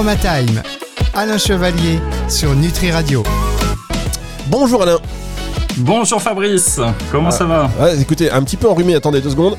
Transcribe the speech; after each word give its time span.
Aromatime. 0.00 0.62
Alain 1.12 1.36
Chevalier 1.36 2.00
sur 2.26 2.54
Nutri 2.54 2.90
Radio. 2.90 3.22
Bonjour 4.46 4.82
Alain. 4.82 4.98
Bonjour 5.76 6.22
Fabrice, 6.22 6.80
comment 7.12 7.28
Ah. 7.28 7.30
ça 7.30 7.44
va 7.44 7.70
Écoutez, 8.00 8.30
un 8.30 8.42
petit 8.42 8.56
peu 8.56 8.66
enrhumé, 8.66 8.94
attendez 8.94 9.20
deux 9.20 9.28
secondes. 9.28 9.58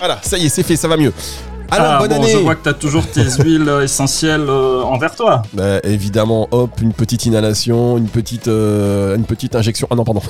Voilà, 0.00 0.18
ça 0.22 0.36
y 0.36 0.46
est, 0.46 0.48
c'est 0.48 0.64
fait, 0.64 0.74
ça 0.74 0.88
va 0.88 0.96
mieux. 0.96 1.12
Alors, 1.72 1.92
Ah, 1.92 1.98
bonne 2.00 2.10
bon, 2.10 2.16
année 2.16 2.32
Je 2.32 2.36
vois 2.38 2.54
que 2.54 2.62
tu 2.64 2.68
as 2.68 2.74
toujours 2.74 3.06
tes 3.06 3.22
huiles 3.42 3.68
euh, 3.68 3.82
essentielles 3.82 4.44
euh, 4.48 4.82
envers 4.82 5.14
toi. 5.16 5.42
Bah, 5.54 5.78
évidemment, 5.84 6.46
hop, 6.50 6.70
une 6.80 6.92
petite 6.92 7.24
inhalation, 7.26 7.96
une 7.96 8.08
petite, 8.08 8.48
euh, 8.48 9.16
une 9.16 9.24
petite 9.24 9.54
injection. 9.54 9.86
Ah 9.90 9.94
non, 9.94 10.04
pardon. 10.04 10.20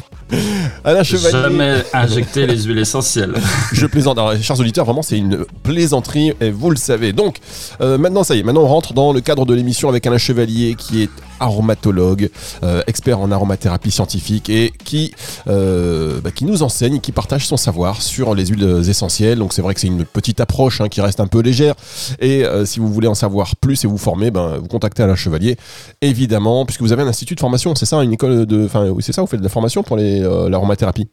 Alain 0.84 1.02
Chevalier. 1.02 1.30
Jamais 1.42 1.84
injecter 1.92 2.46
les 2.46 2.62
huiles 2.62 2.78
essentielles. 2.78 3.34
Je 3.72 3.86
plaisante. 3.86 4.18
Alors, 4.18 4.34
chers 4.40 4.58
auditeurs, 4.60 4.84
vraiment, 4.84 5.02
c'est 5.02 5.18
une 5.18 5.44
plaisanterie, 5.62 6.32
et 6.40 6.50
vous 6.50 6.70
le 6.70 6.76
savez. 6.76 7.12
Donc, 7.12 7.38
euh, 7.80 7.98
maintenant, 7.98 8.22
ça 8.24 8.34
y 8.34 8.40
est, 8.40 8.42
maintenant, 8.42 8.62
on 8.62 8.68
rentre 8.68 8.92
dans 8.92 9.12
le 9.12 9.20
cadre 9.20 9.44
de 9.46 9.54
l'émission 9.54 9.88
avec 9.88 10.06
Alain 10.06 10.18
Chevalier, 10.18 10.74
qui 10.76 11.02
est 11.02 11.10
aromatologue, 11.40 12.30
euh, 12.62 12.82
expert 12.86 13.18
en 13.18 13.30
aromathérapie 13.32 13.90
scientifique 13.90 14.48
et 14.50 14.72
qui, 14.84 15.12
euh, 15.48 16.20
bah, 16.20 16.30
qui 16.30 16.44
nous 16.44 16.62
enseigne, 16.62 17.00
qui 17.00 17.12
partage 17.12 17.46
son 17.46 17.56
savoir 17.56 18.02
sur 18.02 18.34
les 18.34 18.46
huiles 18.46 18.82
essentielles. 18.88 19.38
Donc, 19.38 19.52
c'est 19.52 19.62
vrai 19.62 19.74
que 19.74 19.80
c'est 19.80 19.86
une 19.86 20.04
petite 20.04 20.40
approche 20.40 20.80
hein, 20.80 20.88
qui 20.88 21.00
reste 21.00 21.20
un 21.20 21.26
peu 21.26 21.40
légère. 21.40 21.74
Et 22.20 22.44
euh, 22.44 22.64
si 22.64 22.80
vous 22.80 22.92
voulez 22.92 23.08
en 23.08 23.14
savoir 23.14 23.56
plus 23.56 23.84
et 23.84 23.86
vous 23.88 23.98
former, 23.98 24.30
ben, 24.30 24.58
vous 24.58 24.68
contactez 24.68 25.02
Alain 25.02 25.16
Chevalier, 25.16 25.56
évidemment, 26.00 26.64
puisque 26.66 26.82
vous 26.82 26.92
avez 26.92 27.02
un 27.02 27.08
institut 27.08 27.34
de 27.34 27.40
formation, 27.40 27.74
c'est 27.74 27.86
ça, 27.86 28.02
une 28.02 28.12
école 28.12 28.46
de. 28.46 28.64
Enfin, 28.64 28.92
c'est 29.00 29.12
ça, 29.12 29.22
vous 29.22 29.28
faites 29.28 29.40
de 29.40 29.44
la 29.44 29.50
formation 29.50 29.82
pour 29.82 29.96
l'aromathérapie? 29.96 31.08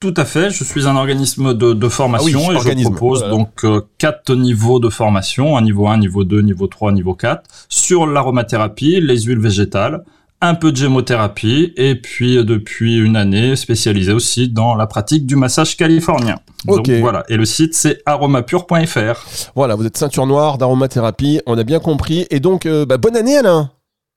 Tout 0.00 0.14
à 0.16 0.24
fait, 0.24 0.48
je 0.50 0.64
suis 0.64 0.86
un 0.88 0.96
organisme 0.96 1.52
de, 1.52 1.74
de 1.74 1.88
formation 1.90 2.40
Ah 2.42 2.46
oui, 2.48 2.54
et 2.54 2.56
organisme. 2.56 2.90
je 2.90 2.96
propose 2.96 3.18
Voilà. 3.18 3.34
donc 3.34 3.50
euh, 3.64 3.82
quatre 3.98 4.34
niveaux 4.34 4.80
de 4.80 4.88
formation, 4.88 5.58
un 5.58 5.60
niveau 5.60 5.88
1, 5.88 5.98
niveau 5.98 6.24
2, 6.24 6.40
niveau 6.40 6.66
3, 6.68 6.92
niveau 6.92 7.12
4, 7.14 7.42
sur 7.68 8.06
l'aromathérapie, 8.06 8.98
les 9.02 9.20
huiles 9.20 9.40
végétales, 9.40 10.02
un 10.40 10.54
peu 10.54 10.72
de 10.72 10.76
gémothérapie 10.78 11.74
et 11.76 11.96
puis 11.96 12.38
euh, 12.38 12.44
depuis 12.44 12.96
une 12.96 13.14
année 13.14 13.56
spécialisé 13.56 14.12
aussi 14.12 14.48
dans 14.48 14.74
la 14.74 14.86
pratique 14.86 15.26
du 15.26 15.36
massage 15.36 15.76
californien. 15.76 16.36
Ok. 16.66 16.86
Donc 16.86 16.98
voilà, 17.00 17.24
et 17.28 17.36
le 17.36 17.44
site 17.44 17.74
c'est 17.74 18.00
aromapure.fr. 18.06 19.26
Voilà, 19.54 19.74
vous 19.74 19.84
êtes 19.84 19.98
ceinture 19.98 20.26
noire 20.26 20.56
d'aromathérapie, 20.56 21.42
on 21.44 21.58
a 21.58 21.62
bien 21.62 21.78
compris. 21.78 22.26
Et 22.30 22.40
donc, 22.40 22.64
euh, 22.64 22.86
bah, 22.86 22.96
bonne 22.96 23.16
année 23.16 23.36
Alain 23.36 23.70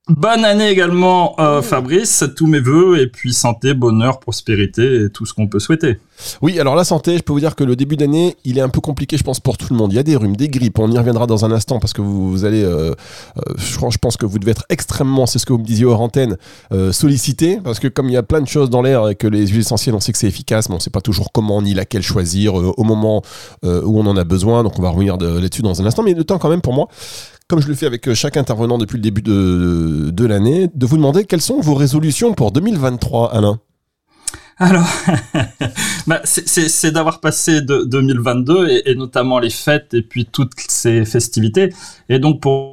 Bonne 0.10 0.44
année 0.44 0.68
également, 0.70 1.34
euh, 1.40 1.62
Fabrice. 1.62 2.26
Tous 2.36 2.46
mes 2.46 2.60
voeux 2.60 3.00
et 3.00 3.08
puis 3.08 3.32
santé, 3.32 3.74
bonheur, 3.74 4.20
prospérité 4.20 5.06
et 5.06 5.10
tout 5.10 5.26
ce 5.26 5.34
qu'on 5.34 5.48
peut 5.48 5.60
souhaiter. 5.60 5.98
Oui, 6.42 6.60
alors 6.60 6.76
la 6.76 6.84
santé, 6.84 7.16
je 7.16 7.24
peux 7.24 7.32
vous 7.32 7.40
dire 7.40 7.56
que 7.56 7.64
le 7.64 7.78
début 7.78 7.96
d'année, 7.96 8.36
il 8.44 8.58
est 8.58 8.62
un 8.62 8.68
peu 8.68 8.82
compliqué, 8.82 9.16
je 9.18 9.24
pense, 9.24 9.40
pour 9.40 9.58
tout 9.58 9.68
le 9.70 9.78
monde. 9.78 9.94
Il 9.94 9.96
y 9.96 10.00
a 10.00 10.04
des 10.04 10.18
rhumes, 10.18 10.36
des 10.36 10.50
grippes, 10.50 10.78
on 10.80 10.92
y 10.92 10.98
reviendra 10.98 11.26
dans 11.26 11.46
un 11.46 11.54
instant 11.54 11.80
parce 11.80 11.94
que 11.94 12.02
vous, 12.02 12.30
vous 12.30 12.44
allez, 12.44 12.62
euh, 12.66 12.92
euh, 13.38 13.54
je, 13.56 13.78
pense- 13.78 13.94
je 13.94 13.98
pense 13.98 14.18
que 14.18 14.26
vous 14.26 14.40
devez 14.40 14.52
être 14.52 14.66
extrêmement, 14.68 15.26
c'est 15.26 15.40
ce 15.40 15.46
que 15.46 15.54
vous 15.54 15.60
me 15.60 15.64
disiez 15.64 15.86
hors 15.86 16.02
antenne, 16.02 16.36
euh, 16.74 16.92
sollicité 16.92 17.62
parce 17.64 17.80
que 17.80 17.88
comme 17.88 18.10
il 18.10 18.14
y 18.14 18.18
a 18.18 18.24
plein 18.24 18.42
de 18.42 18.48
choses 18.48 18.70
dans 18.70 18.82
l'air 18.82 19.08
et 19.08 19.16
que 19.16 19.28
les 19.28 19.48
huiles 19.48 19.62
essentielles, 19.62 19.96
on 19.96 20.02
sait 20.02 20.12
que 20.12 20.18
c'est 20.18 20.28
efficace, 20.28 20.68
mais 20.68 20.76
on 20.76 20.80
sait 20.82 20.90
pas 20.90 21.02
toujours 21.02 21.32
comment 21.32 21.62
ni 21.62 21.74
laquelle 21.74 22.04
choisir 22.04 22.56
au 22.56 22.84
moment 22.84 23.22
où 23.64 24.00
on 24.02 24.06
en 24.06 24.18
a 24.18 24.26
besoin. 24.26 24.64
Donc 24.64 24.78
on 24.78 24.82
va 24.82 24.90
revenir 24.90 25.18
de- 25.18 25.40
là-dessus 25.40 25.62
dans 25.62 25.82
un 25.82 25.86
instant, 25.86 26.04
mais 26.04 26.14
le 26.14 26.26
temps 26.26 26.40
quand 26.40 26.50
même 26.50 26.62
pour 26.62 26.74
moi. 26.74 26.90
Comme 27.54 27.62
je 27.62 27.68
le 27.68 27.76
fais 27.76 27.86
avec 27.86 28.08
euh, 28.08 28.16
chaque 28.16 28.36
intervenant 28.36 28.80
depuis 28.80 28.96
le 28.96 29.04
début 29.04 29.22
de, 29.22 30.10
de 30.12 30.26
l'année, 30.26 30.72
de 30.74 30.86
vous 30.88 30.98
demander 30.98 31.24
quelles 31.24 31.40
sont 31.40 31.60
vos 31.62 31.76
résolutions 31.76 32.34
pour 32.34 32.52
2023, 32.52 33.32
Alain? 33.32 33.60
Alors, 34.58 34.88
bah, 36.08 36.22
c'est- 36.24 36.90
d'avoir 36.90 37.20
passé 37.20 37.62
de 37.62 37.84
2022 37.86 38.70
et, 38.70 38.90
et 38.90 38.96
notamment 38.96 39.38
les 39.38 39.52
fêtes 39.52 39.94
et 39.94 40.02
puis 40.02 40.26
toutes 40.26 40.54
ces 40.68 41.06
festivités. 41.06 41.70
Et 42.10 42.18
donc 42.18 42.42
pour 42.42 42.73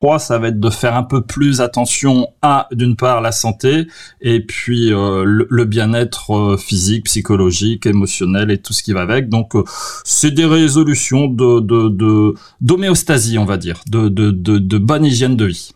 moi, 0.00 0.20
ça 0.20 0.38
va 0.38 0.48
être 0.48 0.60
de 0.60 0.70
faire 0.70 0.94
un 0.94 1.02
peu 1.02 1.22
plus 1.22 1.60
attention 1.60 2.28
à, 2.40 2.68
d'une 2.70 2.94
part, 2.94 3.20
la 3.20 3.32
santé 3.32 3.88
et 4.20 4.40
puis 4.40 4.92
euh, 4.92 5.24
le, 5.24 5.46
le 5.50 5.64
bien-être 5.64 6.30
euh, 6.36 6.56
physique, 6.56 7.06
psychologique, 7.06 7.84
émotionnel 7.84 8.52
et 8.52 8.58
tout 8.58 8.72
ce 8.72 8.84
qui 8.84 8.92
va 8.92 9.00
avec. 9.00 9.28
Donc, 9.28 9.56
euh, 9.56 9.64
c'est 10.04 10.30
des 10.30 10.44
résolutions 10.44 11.26
de 11.26 11.58
de- 11.60 11.88
de- 11.88 12.34
d'homéostasie, 12.60 13.38
on 13.38 13.44
va 13.44 13.56
dire, 13.56 13.80
de, 13.88 14.08
de, 14.08 14.30
de, 14.30 14.58
de 14.58 14.78
bonne 14.78 15.04
hygiène 15.04 15.34
de 15.34 15.46
vie. 15.46 15.70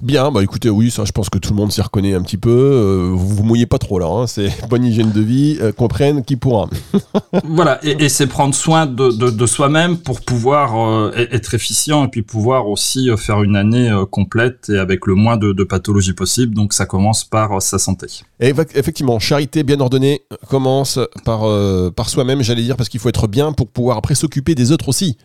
Bien, 0.00 0.30
bah 0.32 0.42
écoutez, 0.42 0.70
oui, 0.70 0.90
ça 0.90 1.04
je 1.04 1.12
pense 1.12 1.28
que 1.28 1.38
tout 1.38 1.50
le 1.50 1.56
monde 1.56 1.70
s'y 1.70 1.82
reconnaît 1.82 2.14
un 2.14 2.22
petit 2.22 2.38
peu. 2.38 3.10
Vous 3.14 3.28
vous 3.28 3.42
mouillez 3.44 3.66
pas 3.66 3.78
trop 3.78 3.98
là, 4.00 4.06
hein, 4.06 4.26
c'est 4.26 4.50
bonne 4.68 4.84
hygiène 4.84 5.12
de 5.12 5.20
vie, 5.20 5.58
comprenne 5.76 6.24
qui 6.24 6.34
pourra. 6.36 6.68
voilà, 7.44 7.78
et, 7.84 8.04
et 8.04 8.08
c'est 8.08 8.26
prendre 8.26 8.54
soin 8.54 8.86
de, 8.86 9.10
de, 9.12 9.30
de 9.30 9.46
soi-même 9.46 9.98
pour 9.98 10.20
pouvoir 10.22 11.12
être 11.16 11.54
efficient 11.54 12.06
et 12.06 12.08
puis 12.08 12.22
pouvoir 12.22 12.66
aussi 12.68 13.08
faire 13.18 13.42
une 13.42 13.54
année 13.56 13.67
euh, 13.76 14.06
complète 14.06 14.68
et 14.70 14.78
avec 14.78 15.06
le 15.06 15.14
moins 15.14 15.36
de, 15.36 15.52
de 15.52 15.64
pathologies 15.64 16.14
possible. 16.14 16.54
Donc 16.54 16.72
ça 16.72 16.86
commence 16.86 17.24
par 17.24 17.52
euh, 17.56 17.60
sa 17.60 17.78
santé. 17.78 18.06
Et 18.40 18.54
effectivement, 18.74 19.18
charité 19.18 19.62
bien 19.62 19.78
ordonnée 19.80 20.22
commence 20.48 20.98
par, 21.24 21.44
euh, 21.44 21.90
par 21.90 22.08
soi-même, 22.08 22.42
j'allais 22.42 22.62
dire, 22.62 22.76
parce 22.76 22.88
qu'il 22.88 23.00
faut 23.00 23.08
être 23.08 23.26
bien 23.26 23.52
pour 23.52 23.68
pouvoir 23.68 23.98
après 23.98 24.14
s'occuper 24.14 24.54
des 24.54 24.72
autres 24.72 24.88
aussi. 24.88 25.16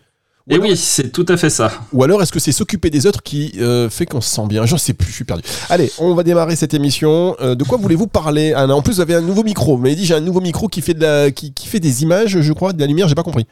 Ou 0.46 0.52
Et 0.52 0.54
alors- 0.56 0.66
oui, 0.66 0.76
c'est 0.76 1.10
tout 1.10 1.24
à 1.28 1.38
fait 1.38 1.48
ça. 1.48 1.72
Ou 1.94 2.04
alors 2.04 2.22
est-ce 2.22 2.30
que 2.30 2.38
c'est 2.38 2.52
s'occuper 2.52 2.90
des 2.90 3.06
autres 3.06 3.22
qui 3.22 3.52
euh, 3.60 3.88
fait 3.88 4.04
qu'on 4.04 4.20
se 4.20 4.28
sent 4.28 4.46
bien? 4.46 4.66
Je 4.66 4.76
sais 4.76 4.92
plus, 4.92 5.08
je 5.08 5.14
suis 5.14 5.24
perdu. 5.24 5.42
Allez, 5.70 5.90
on 5.98 6.14
va 6.14 6.22
démarrer 6.22 6.54
cette 6.54 6.74
émission. 6.74 7.34
Euh, 7.40 7.54
de 7.54 7.64
quoi 7.64 7.78
voulez-vous 7.78 8.08
parler 8.08 8.52
Anna? 8.52 8.76
En 8.76 8.82
plus, 8.82 8.96
vous 8.96 9.00
avez 9.00 9.14
un 9.14 9.22
nouveau 9.22 9.42
micro. 9.42 9.76
Vous 9.76 9.82
m'avez 9.82 9.94
dit 9.96 10.04
j'ai 10.04 10.12
un 10.14 10.20
nouveau 10.20 10.42
micro 10.42 10.68
qui 10.68 10.82
fait, 10.82 10.92
de 10.92 11.00
la, 11.00 11.30
qui, 11.30 11.54
qui 11.54 11.66
fait 11.66 11.80
des 11.80 12.02
images, 12.02 12.38
je 12.42 12.52
crois, 12.52 12.74
de 12.74 12.80
la 12.80 12.86
lumière, 12.86 13.08
j'ai 13.08 13.14
pas 13.14 13.22
compris. 13.22 13.46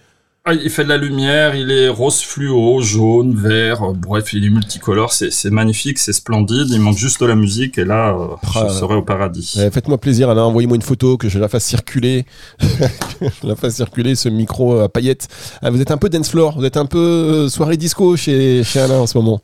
Ah, 0.45 0.55
il 0.55 0.71
fait 0.71 0.83
de 0.83 0.89
la 0.89 0.97
lumière, 0.97 1.55
il 1.55 1.71
est 1.71 1.89
rose 1.89 2.21
fluo, 2.21 2.81
jaune, 2.81 3.33
vert, 3.37 3.85
euh, 3.85 3.93
bref, 3.93 4.33
il 4.33 4.45
est 4.45 4.51
multicolore, 4.51 5.13
c'est 5.13 5.31
c'est 5.31 5.51
magnifique, 5.51 6.01
c'est 6.01 6.13
splendide, 6.13 6.67
il 6.69 6.81
manque 6.81 6.97
juste 6.97 7.21
de 7.21 7.27
la 7.27 7.37
musique 7.37 7.79
et 7.79 7.85
là, 7.85 8.17
euh, 8.19 8.27
Ah. 8.57 8.67
je 8.69 8.75
serai 8.75 8.97
au 8.97 9.03
paradis. 9.03 9.57
Faites-moi 9.73 9.99
plaisir, 9.99 10.29
Alain, 10.31 10.43
envoyez-moi 10.43 10.75
une 10.75 10.83
photo, 10.83 11.17
que 11.17 11.29
je 11.29 11.39
la 11.39 11.47
fasse 11.49 11.65
circuler. 11.65 12.27
je 12.61 13.47
la 13.47 13.55
fasse 13.55 13.77
circuler, 13.77 14.17
ce 14.17 14.29
micro 14.29 14.81
à 14.81 14.89
paillettes. 14.89 15.29
Ah, 15.63 15.71
vous 15.71 15.81
êtes 15.81 15.93
un 15.93 15.97
peu 15.97 16.09
dance 16.09 16.31
floor, 16.31 16.59
vous 16.59 16.65
êtes 16.65 16.77
un 16.77 16.87
peu 16.87 16.99
euh, 16.99 17.49
soirée 17.49 17.77
disco 17.77 18.17
chez, 18.17 18.65
chez 18.65 18.81
Alain 18.81 18.99
en 18.99 19.07
ce 19.07 19.17
moment. 19.17 19.41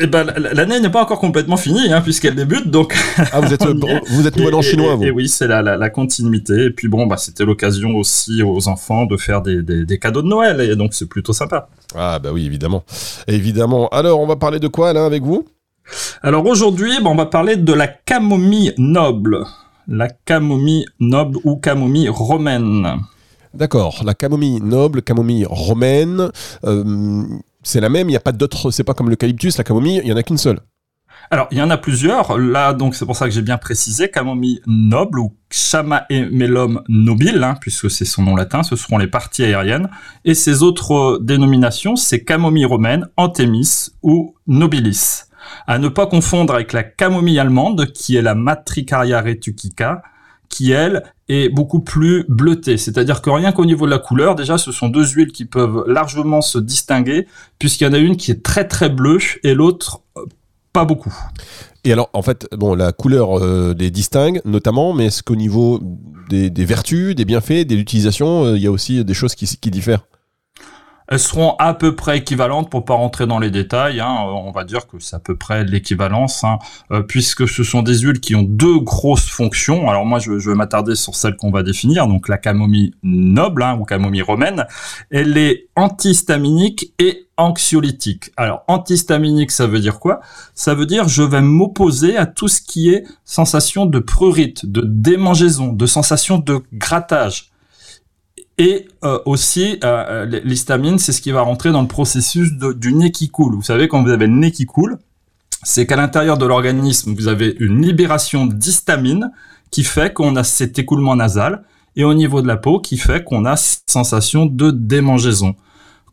Eh 0.00 0.06
ben, 0.06 0.24
l'année 0.54 0.80
n'est 0.80 0.88
pas 0.88 1.02
encore 1.02 1.18
complètement 1.20 1.58
finie, 1.58 1.92
hein, 1.92 2.00
puisqu'elle 2.00 2.34
débute, 2.34 2.68
donc 2.70 2.96
Ah, 3.30 3.40
vous 3.40 3.52
êtes, 3.52 3.62
vous 4.08 4.26
êtes 4.26 4.36
nouvel 4.38 4.54
Et- 4.58 4.62
chinois, 4.62 4.94
vous. 4.94 5.04
Et 5.04 5.10
oui, 5.10 5.28
c'est 5.28 5.46
la, 5.46 5.60
la, 5.60 5.76
la 5.76 5.90
continuité. 5.90 6.64
Et 6.64 6.70
puis 6.70 6.88
bon, 6.88 7.06
bah, 7.06 7.18
c'était 7.18 7.44
l'occasion 7.44 7.96
aussi 7.96 8.42
aux 8.42 8.68
enfants 8.68 9.04
de 9.04 9.18
faire 9.18 9.42
des, 9.42 9.62
des, 9.62 9.84
des 9.84 9.98
cadeaux 9.98 10.22
de 10.22 10.28
Noël. 10.28 10.62
Et 10.62 10.76
donc, 10.76 10.94
c'est 10.94 11.08
plutôt 11.08 11.34
sympa. 11.34 11.68
Ah, 11.94 12.18
bah 12.18 12.30
oui, 12.32 12.46
évidemment. 12.46 12.84
Évidemment. 13.26 13.88
Alors, 13.90 14.18
on 14.20 14.26
va 14.26 14.36
parler 14.36 14.60
de 14.60 14.68
quoi, 14.68 14.88
Alain, 14.88 15.04
avec 15.04 15.22
vous? 15.24 15.44
Alors 16.22 16.46
aujourd'hui, 16.46 16.92
bah, 17.02 17.10
on 17.10 17.14
va 17.16 17.26
parler 17.26 17.56
de 17.56 17.72
la 17.74 17.86
camomille 17.88 18.72
noble. 18.78 19.44
La 19.88 20.08
camomille 20.08 20.86
noble 21.00 21.38
ou 21.44 21.56
camomille 21.56 22.08
romaine. 22.08 22.86
D'accord, 23.52 24.00
la 24.06 24.14
camomille 24.14 24.60
noble, 24.62 25.02
camomille 25.02 25.44
romaine, 25.46 26.30
euh, 26.64 27.24
c'est 27.62 27.80
la 27.80 27.88
même, 27.88 28.08
il 28.08 28.12
n'y 28.12 28.16
a 28.16 28.20
pas 28.20 28.32
d'autre, 28.32 28.70
c'est 28.70 28.84
pas 28.84 28.94
comme 28.94 29.10
l'eucalyptus, 29.10 29.58
la 29.58 29.64
camomille, 29.64 30.00
il 30.04 30.10
y 30.10 30.12
en 30.12 30.16
a 30.16 30.22
qu'une 30.22 30.38
seule. 30.38 30.60
Alors, 31.30 31.48
il 31.50 31.58
y 31.58 31.62
en 31.62 31.70
a 31.70 31.78
plusieurs. 31.78 32.36
Là, 32.36 32.74
donc, 32.74 32.94
c'est 32.94 33.06
pour 33.06 33.16
ça 33.16 33.26
que 33.26 33.30
j'ai 33.30 33.42
bien 33.42 33.56
précisé 33.56 34.10
camomille 34.10 34.60
noble 34.66 35.18
ou 35.18 35.36
Chamaemelum 35.50 36.82
nobile, 36.88 37.42
hein, 37.42 37.54
puisque 37.60 37.90
c'est 37.90 38.04
son 38.04 38.22
nom 38.22 38.36
latin. 38.36 38.62
Ce 38.62 38.76
seront 38.76 38.98
les 38.98 39.06
parties 39.06 39.44
aériennes. 39.44 39.88
Et 40.24 40.34
ces 40.34 40.62
autres 40.62 41.18
dénominations, 41.22 41.96
c'est 41.96 42.24
camomille 42.24 42.66
romaine, 42.66 43.08
anthémis 43.16 43.92
ou 44.02 44.34
nobilis. 44.46 45.22
À 45.66 45.78
ne 45.78 45.88
pas 45.88 46.06
confondre 46.06 46.54
avec 46.54 46.72
la 46.72 46.82
camomille 46.82 47.38
allemande, 47.38 47.92
qui 47.92 48.16
est 48.16 48.22
la 48.22 48.34
Matricaria 48.34 49.20
retucica, 49.20 50.02
qui 50.52 50.70
elle 50.70 51.02
est 51.28 51.48
beaucoup 51.48 51.80
plus 51.80 52.26
bleutée. 52.28 52.76
C'est-à-dire 52.76 53.22
que 53.22 53.30
rien 53.30 53.52
qu'au 53.52 53.64
niveau 53.64 53.86
de 53.86 53.90
la 53.90 53.98
couleur, 53.98 54.34
déjà, 54.34 54.58
ce 54.58 54.70
sont 54.70 54.88
deux 54.88 55.06
huiles 55.06 55.32
qui 55.32 55.46
peuvent 55.46 55.84
largement 55.86 56.42
se 56.42 56.58
distinguer, 56.58 57.26
puisqu'il 57.58 57.84
y 57.84 57.86
en 57.86 57.94
a 57.94 57.98
une 57.98 58.16
qui 58.16 58.30
est 58.30 58.42
très 58.42 58.68
très 58.68 58.90
bleue 58.90 59.18
et 59.42 59.54
l'autre 59.54 60.02
euh, 60.18 60.26
pas 60.74 60.84
beaucoup. 60.84 61.14
Et 61.84 61.92
alors, 61.92 62.10
en 62.12 62.22
fait, 62.22 62.46
la 62.76 62.92
couleur 62.92 63.38
euh, 63.38 63.74
les 63.76 63.90
distingue 63.90 64.42
notamment, 64.44 64.92
mais 64.92 65.06
est-ce 65.06 65.22
qu'au 65.22 65.36
niveau 65.36 65.80
des, 66.28 66.50
vertus, 66.64 67.14
des 67.14 67.24
bienfaits, 67.24 67.66
de 67.66 67.74
l'utilisation, 67.74 68.44
euh, 68.44 68.56
il 68.56 68.62
y 68.62 68.66
a 68.66 68.70
aussi 68.70 69.02
des 69.04 69.14
choses 69.14 69.34
qui 69.34 69.70
diffèrent? 69.70 70.04
Elles 71.08 71.18
seront 71.18 71.56
à 71.58 71.74
peu 71.74 71.94
près 71.94 72.18
équivalentes 72.18 72.70
pour 72.70 72.84
pas 72.84 72.94
rentrer 72.94 73.26
dans 73.26 73.38
les 73.38 73.50
détails. 73.50 74.00
Hein, 74.00 74.16
on 74.26 74.50
va 74.50 74.64
dire 74.64 74.86
que 74.86 74.98
c'est 74.98 75.16
à 75.16 75.18
peu 75.18 75.36
près 75.36 75.64
l'équivalence, 75.64 76.44
hein, 76.44 76.58
euh, 76.90 77.02
puisque 77.02 77.48
ce 77.48 77.64
sont 77.64 77.82
des 77.82 77.98
huiles 77.98 78.20
qui 78.20 78.34
ont 78.34 78.42
deux 78.42 78.78
grosses 78.78 79.28
fonctions. 79.28 79.88
Alors 79.88 80.04
moi, 80.04 80.18
je, 80.18 80.38
je 80.38 80.50
vais 80.50 80.56
m'attarder 80.56 80.94
sur 80.94 81.14
celle 81.14 81.36
qu'on 81.36 81.50
va 81.50 81.62
définir, 81.62 82.06
donc 82.06 82.28
la 82.28 82.38
camomille 82.38 82.94
noble 83.02 83.62
hein, 83.62 83.76
ou 83.78 83.84
camomille 83.84 84.22
romaine. 84.22 84.66
Elle 85.10 85.36
est 85.36 85.68
antihistaminique 85.76 86.92
et 86.98 87.26
anxiolytique. 87.36 88.30
Alors 88.36 88.62
antihistaminique, 88.68 89.50
ça 89.50 89.66
veut 89.66 89.80
dire 89.80 89.98
quoi? 89.98 90.20
Ça 90.54 90.74
veut 90.74 90.86
dire 90.86 91.08
je 91.08 91.22
vais 91.22 91.40
m'opposer 91.40 92.16
à 92.16 92.26
tout 92.26 92.48
ce 92.48 92.60
qui 92.60 92.90
est 92.90 93.04
sensation 93.24 93.86
de 93.86 93.98
prurite, 93.98 94.66
de 94.66 94.82
démangeaison, 94.84 95.72
de 95.72 95.86
sensation 95.86 96.38
de 96.38 96.60
grattage. 96.72 97.51
Et 98.58 98.86
euh, 99.02 99.18
aussi, 99.24 99.78
euh, 99.82 100.26
l'histamine, 100.44 100.98
c'est 100.98 101.12
ce 101.12 101.20
qui 101.20 101.32
va 101.32 101.42
rentrer 101.42 101.72
dans 101.72 101.82
le 101.82 101.88
processus 101.88 102.52
du 102.52 102.92
nez 102.92 103.10
qui 103.10 103.28
coule. 103.28 103.54
Vous 103.54 103.62
savez, 103.62 103.88
quand 103.88 104.02
vous 104.02 104.10
avez 104.10 104.26
le 104.26 104.34
nez 104.34 104.52
qui 104.52 104.66
coule, 104.66 104.98
c'est 105.62 105.86
qu'à 105.86 105.96
l'intérieur 105.96 106.38
de 106.38 106.46
l'organisme, 106.46 107.14
vous 107.14 107.28
avez 107.28 107.56
une 107.60 107.82
libération 107.82 108.46
d'histamine 108.46 109.30
qui 109.70 109.84
fait 109.84 110.12
qu'on 110.12 110.36
a 110.36 110.44
cet 110.44 110.78
écoulement 110.78 111.16
nasal, 111.16 111.62
et 111.96 112.04
au 112.04 112.14
niveau 112.14 112.42
de 112.42 112.46
la 112.46 112.56
peau, 112.56 112.80
qui 112.80 112.96
fait 112.96 113.24
qu'on 113.24 113.44
a 113.44 113.56
cette 113.56 113.90
sensation 113.90 114.46
de 114.46 114.70
démangeaison. 114.70 115.54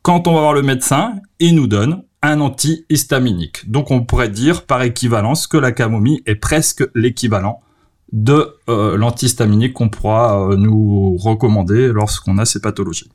Quand 0.02 0.28
on 0.28 0.34
va 0.34 0.42
voir 0.42 0.54
le 0.54 0.62
médecin, 0.62 1.16
il 1.40 1.56
nous 1.56 1.68
donne 1.68 2.04
un 2.22 2.42
antihistaminique. 2.42 3.70
Donc 3.70 3.92
on 3.92 4.04
pourrait 4.04 4.30
dire 4.30 4.66
par 4.66 4.82
équivalence 4.82 5.48
que 5.48 5.58
la 5.58 5.72
camomille 5.72 6.22
est 6.26 6.36
presque 6.36 6.84
l'équivalent 6.96 7.62
de 8.12 8.56
euh, 8.70 8.98
l'antihistaminique 8.98 9.74
qu'on 9.74 9.90
pourra 9.90 10.42
euh, 10.42 10.56
nous 10.56 11.18
recommander 11.18 11.90
lorsqu'on 11.90 12.38
a 12.38 12.46
ces 12.46 12.62
pathologies. 12.62 13.10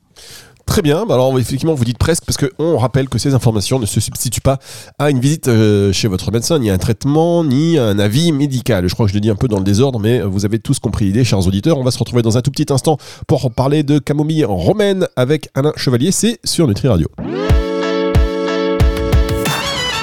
Très 0.65 0.81
bien, 0.81 1.05
bah 1.05 1.13
alors 1.13 1.37
effectivement 1.37 1.75
vous 1.75 1.85
dites 1.85 1.99
presque 1.99 2.25
parce 2.25 2.37
qu'on 2.37 2.77
rappelle 2.77 3.07
que 3.07 3.19
ces 3.19 3.35
informations 3.35 3.77
ne 3.77 3.85
se 3.85 3.99
substituent 3.99 4.41
pas 4.41 4.57
à 4.97 5.11
une 5.11 5.19
visite 5.19 5.47
euh, 5.47 5.93
chez 5.93 6.07
votre 6.07 6.31
médecin, 6.31 6.57
ni 6.57 6.71
à 6.71 6.73
un 6.73 6.77
traitement, 6.79 7.43
ni 7.43 7.77
à 7.77 7.85
un 7.85 7.99
avis 7.99 8.31
médical. 8.31 8.87
Je 8.87 8.93
crois 8.95 9.05
que 9.05 9.11
je 9.11 9.15
le 9.15 9.21
dis 9.21 9.29
un 9.29 9.35
peu 9.35 9.47
dans 9.47 9.59
le 9.59 9.63
désordre, 9.63 9.99
mais 9.99 10.21
vous 10.21 10.43
avez 10.43 10.57
tous 10.57 10.79
compris 10.79 11.05
l'idée, 11.05 11.23
chers 11.23 11.45
auditeurs. 11.45 11.77
On 11.77 11.83
va 11.83 11.91
se 11.91 11.99
retrouver 11.99 12.23
dans 12.23 12.37
un 12.37 12.41
tout 12.41 12.51
petit 12.51 12.73
instant 12.73 12.97
pour 13.27 13.51
parler 13.51 13.83
de 13.83 13.99
camomille 13.99 14.43
romaine 14.43 15.07
avec 15.15 15.49
Alain 15.53 15.71
Chevalier, 15.75 16.11
c'est 16.11 16.39
sur 16.43 16.67
Nutri 16.67 16.87
Radio. 16.87 17.09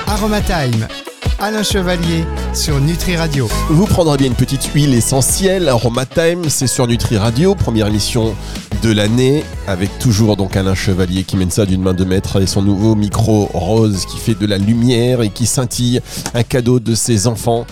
Aromatime 0.07 0.87
Alain 1.43 1.65
Chevalier 1.65 2.25
sur 2.55 2.81
Nutri 2.81 3.17
Radio. 3.17 3.49
Vous 3.69 3.87
prendrez 3.87 4.17
bien 4.17 4.29
une 4.29 4.37
petite 4.37 4.63
huile 4.63 4.95
essentielle. 4.95 5.69
Aroma 5.69 6.07
Time, 6.07 6.49
c'est 6.49 6.69
sur 6.69 6.87
Nutri 6.87 7.17
Radio, 7.17 7.57
première 7.57 7.89
émission 7.89 8.37
de 8.81 8.93
l'année, 8.93 9.43
avec 9.67 9.99
toujours 9.99 10.37
donc 10.37 10.55
Alain 10.57 10.77
Chevalier 10.77 11.25
qui 11.25 11.37
mène 11.37 11.51
ça 11.51 11.67
d'une 11.67 11.83
main 11.83 11.95
de 11.95 12.05
maître 12.05 12.41
et 12.41 12.47
son 12.47 12.63
nouveau 12.63 12.95
micro 12.95 13.51
rose 13.55 14.07
qui 14.07 14.19
fait 14.19 14.35
de 14.35 14.47
la 14.47 14.57
lumière 14.57 15.21
et 15.21 15.31
qui 15.31 15.47
scintille, 15.47 16.01
un 16.33 16.45
cadeau 16.45 16.79
de 16.79 16.95
ses 16.95 17.27
enfants. 17.27 17.67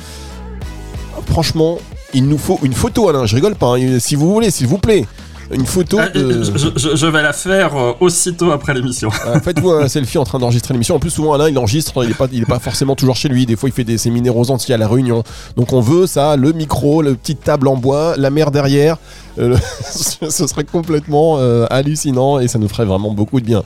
Franchement, 1.28 1.78
il 2.12 2.26
nous 2.26 2.38
faut 2.38 2.58
une 2.64 2.74
photo, 2.74 3.08
Alain. 3.08 3.24
Je 3.24 3.36
rigole 3.36 3.54
pas. 3.54 3.76
Hein. 3.76 4.00
Si 4.00 4.16
vous 4.16 4.32
voulez, 4.32 4.50
s'il 4.50 4.66
vous 4.66 4.78
plaît 4.78 5.06
une 5.52 5.66
photo. 5.66 5.98
Ah, 6.00 6.08
je, 6.14 7.06
vais 7.06 7.22
la 7.22 7.32
faire 7.32 7.76
euh, 7.76 7.92
aussitôt 8.00 8.52
après 8.52 8.74
l'émission. 8.74 9.10
Ah, 9.26 9.40
faites-vous 9.44 9.70
un 9.70 9.88
selfie 9.88 10.18
en 10.18 10.24
train 10.24 10.38
d'enregistrer 10.38 10.74
l'émission. 10.74 10.96
En 10.96 10.98
plus, 10.98 11.10
souvent, 11.10 11.32
Alain, 11.32 11.48
il 11.48 11.58
enregistre, 11.58 12.04
il 12.04 12.08
n'est 12.08 12.14
pas, 12.14 12.26
il 12.32 12.42
est 12.42 12.46
pas 12.46 12.58
forcément 12.58 12.94
toujours 12.94 13.16
chez 13.16 13.28
lui. 13.28 13.46
Des 13.46 13.56
fois, 13.56 13.68
il 13.68 13.72
fait 13.72 13.84
des 13.84 13.98
séminaires 13.98 14.36
aux 14.36 14.50
Antilles 14.50 14.74
à 14.74 14.78
la 14.78 14.88
Réunion. 14.88 15.24
Donc, 15.56 15.72
on 15.72 15.80
veut 15.80 16.06
ça, 16.06 16.36
le 16.36 16.52
micro, 16.52 17.02
la 17.02 17.14
petite 17.14 17.42
table 17.42 17.68
en 17.68 17.76
bois, 17.76 18.14
la 18.16 18.30
mer 18.30 18.50
derrière. 18.50 18.98
Euh, 19.38 19.56
ce 19.90 20.46
serait 20.46 20.64
complètement 20.64 21.38
euh, 21.38 21.66
hallucinant 21.70 22.38
et 22.38 22.48
ça 22.48 22.58
nous 22.58 22.68
ferait 22.68 22.84
vraiment 22.84 23.10
beaucoup 23.10 23.40
de 23.40 23.46
bien. 23.46 23.62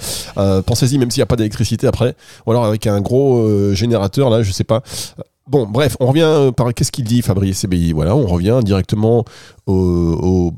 Pensez-y, 0.66 0.98
même 0.98 1.10
s'il 1.10 1.20
n'y 1.20 1.24
a 1.24 1.26
pas 1.26 1.36
d'électricité 1.36 1.86
après, 1.86 2.14
ou 2.46 2.50
alors 2.50 2.64
avec 2.64 2.86
un 2.86 3.00
gros 3.00 3.74
générateur, 3.74 4.30
là, 4.30 4.42
je 4.42 4.52
sais 4.52 4.64
pas. 4.64 4.82
Bon, 5.46 5.66
bref, 5.66 5.96
on 6.00 6.06
revient 6.06 6.52
par. 6.56 6.72
Qu'est-ce 6.72 6.90
qu'il 6.90 7.04
dit, 7.04 7.20
Fabrice 7.20 7.66
CBI 7.66 7.92
Voilà, 7.92 8.16
on 8.16 8.26
revient 8.26 8.60
directement 8.64 9.26
au 9.66 9.74
au 9.74 10.52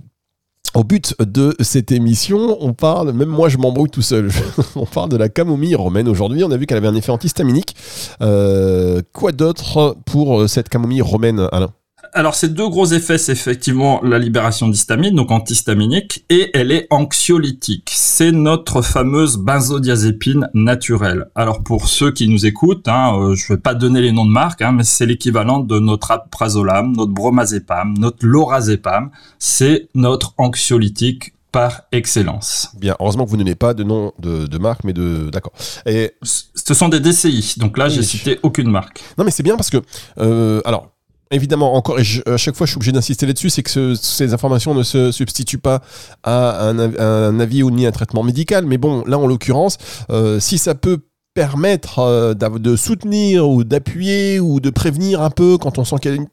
but 0.84 1.14
de 1.20 1.55
cette 1.61 1.93
émission, 1.93 2.58
on 2.61 2.73
parle, 2.73 3.12
même 3.12 3.28
moi 3.28 3.49
je 3.49 3.58
m'embrouille 3.58 3.90
tout 3.90 4.02
seul, 4.02 4.31
on 4.76 4.87
parle 4.87 5.11
de 5.11 5.17
la 5.17 5.28
camomille 5.28 5.75
romaine 5.75 6.08
aujourd'hui. 6.08 6.44
On 6.44 6.50
a 6.50 6.56
vu 6.56 6.67
qu'elle 6.67 6.78
avait 6.78 6.88
un 6.88 6.94
effet 6.94 7.12
antihistaminique. 7.12 7.76
Euh, 8.20 9.02
quoi 9.12 9.32
d'autre 9.32 9.96
pour 10.06 10.40
euh, 10.40 10.49
cette 10.49 10.69
camomille 10.69 11.02
romaine, 11.02 11.49
Alain? 11.52 11.73
Alors, 12.12 12.35
ces 12.35 12.49
deux 12.49 12.69
gros 12.69 12.87
effets, 12.87 13.19
c'est 13.19 13.32
effectivement 13.32 14.00
la 14.03 14.19
libération 14.19 14.69
d'histamine, 14.69 15.14
donc 15.14 15.31
antihistaminique, 15.31 16.25
et 16.31 16.50
elle 16.55 16.73
est 16.73 16.87
anxiolytique. 16.91 17.91
C'est 17.94 18.32
notre 18.32 18.82
fameuse 18.82 19.37
benzodiazépine 19.37 20.49
naturelle. 20.55 21.26
Alors, 21.35 21.62
pour 21.62 21.88
ceux 21.88 22.11
qui 22.12 22.29
nous 22.29 22.47
écoutent, 22.47 22.88
hein, 22.88 23.17
euh, 23.19 23.35
je 23.35 23.53
vais 23.53 23.58
pas 23.58 23.75
donner 23.75 24.00
les 24.00 24.12
noms 24.12 24.26
de 24.26 24.31
marque, 24.31 24.62
hein, 24.62 24.73
mais 24.73 24.85
c'est 24.85 25.06
l'équivalent 25.06 25.61
de 25.61 25.79
notre 25.79 26.11
aprazolam, 26.11 26.93
notre 26.97 27.12
bromazépam, 27.12 27.94
notre 27.99 28.26
lorazépam. 28.26 29.11
C'est 29.38 29.88
notre 29.94 30.35
anxiolytique 30.38 31.32
par 31.56 31.82
excellence. 31.91 32.69
Bien, 32.79 32.97
heureusement 33.00 33.25
que 33.25 33.31
vous 33.31 33.38
n'avez 33.38 33.55
pas 33.55 33.73
de 33.73 33.82
nom 33.82 34.12
de, 34.19 34.59
marque, 34.59 34.85
mais 34.85 34.93
de... 34.93 35.31
D'accord. 35.32 35.52
Et... 35.87 36.12
Ce 36.23 36.75
sont 36.75 36.88
des 36.88 37.00
DCI, 37.00 37.55
donc 37.56 37.79
là, 37.79 37.88
j'ai 37.88 38.02
cité 38.02 38.38
aucune 38.43 38.69
marque. 38.69 39.02
Non, 39.17 39.25
mais 39.25 39.31
c'est 39.31 39.43
bien 39.43 39.56
parce 39.56 39.70
que... 39.70 39.79
Euh, 40.19 40.61
alors, 40.64 40.91
Évidemment, 41.32 41.75
encore, 41.75 41.99
et 41.99 42.05
à 42.26 42.37
chaque 42.37 42.55
fois 42.55 42.67
je 42.67 42.73
suis 42.73 42.78
obligé 42.78 42.93
d'insister 42.93 43.26
là-dessus, 43.26 43.50
c'est 43.50 43.64
que 43.64 43.94
ces 43.96 44.32
informations 44.32 44.75
ne 44.75 44.84
se 44.84 45.11
substituent 45.11 45.58
pas 45.58 45.82
à 46.23 46.69
un, 46.69 47.40
avis 47.40 47.64
ou 47.64 47.70
ni 47.73 47.84
un 47.84 47.90
traitement 47.90 48.23
médical. 48.23 48.64
Mais 48.64 48.78
bon, 48.78 49.02
là 49.06 49.19
en 49.19 49.26
l'occurrence, 49.26 49.76
euh, 50.11 50.38
si 50.38 50.56
ça 50.56 50.76
peut 50.76 51.00
permettre 51.34 51.99
euh, 51.99 52.34
de 52.34 52.76
soutenir 52.76 53.49
ou 53.49 53.64
d'appuyer 53.64 54.38
ou 54.38 54.61
de 54.61 54.70
prévenir 54.70 55.20
un 55.20 55.31
peu 55.31 55.58
quand 55.58 55.78
on 55.78 55.84
sent 55.84 55.96
qu'il 56.00 56.12
y 56.12 56.14
a 56.14 56.17
une 56.17 56.28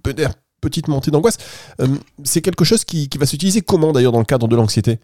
petite 0.62 0.88
montée 0.88 1.10
d'angoisse, 1.10 1.38
euh, 1.82 1.88
c'est 2.24 2.42
quelque 2.42 2.64
chose 2.64 2.86
qui, 2.86 3.10
va 3.20 3.26
s'utiliser 3.26 3.62
comment 3.62 3.94
d'ailleurs 3.94 4.12
dans 4.12 4.20
le 4.20 4.26
cadre 4.26 4.48
de 4.48 4.56
l'anxiété? 4.56 5.00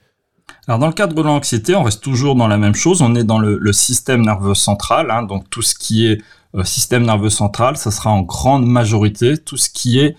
Alors 0.68 0.78
dans 0.78 0.88
le 0.88 0.94
cadre 0.94 1.16
de 1.16 1.22
l'anxiété, 1.24 1.76
on 1.76 1.82
reste 1.82 2.04
toujours 2.04 2.36
dans 2.36 2.48
la 2.48 2.58
même 2.58 2.76
chose. 2.76 3.02
On 3.02 3.16
est 3.16 3.24
dans 3.24 3.40
le, 3.40 3.74
système 3.74 4.22
nerveux 4.22 4.54
central, 4.54 5.10
hein, 5.10 5.24
donc 5.24 5.50
tout 5.50 5.64
ce 5.64 5.74
qui 5.74 6.06
est 6.06 6.22
euh, 6.56 6.64
système 6.64 7.06
nerveux 7.06 7.30
central, 7.30 7.78
ça 7.78 7.92
sera 7.92 8.10
en 8.10 8.22
grande 8.22 8.66
majorité 8.66 9.38
tout 9.38 9.58
ce 9.58 9.70
qui 9.70 10.00
est 10.00 10.16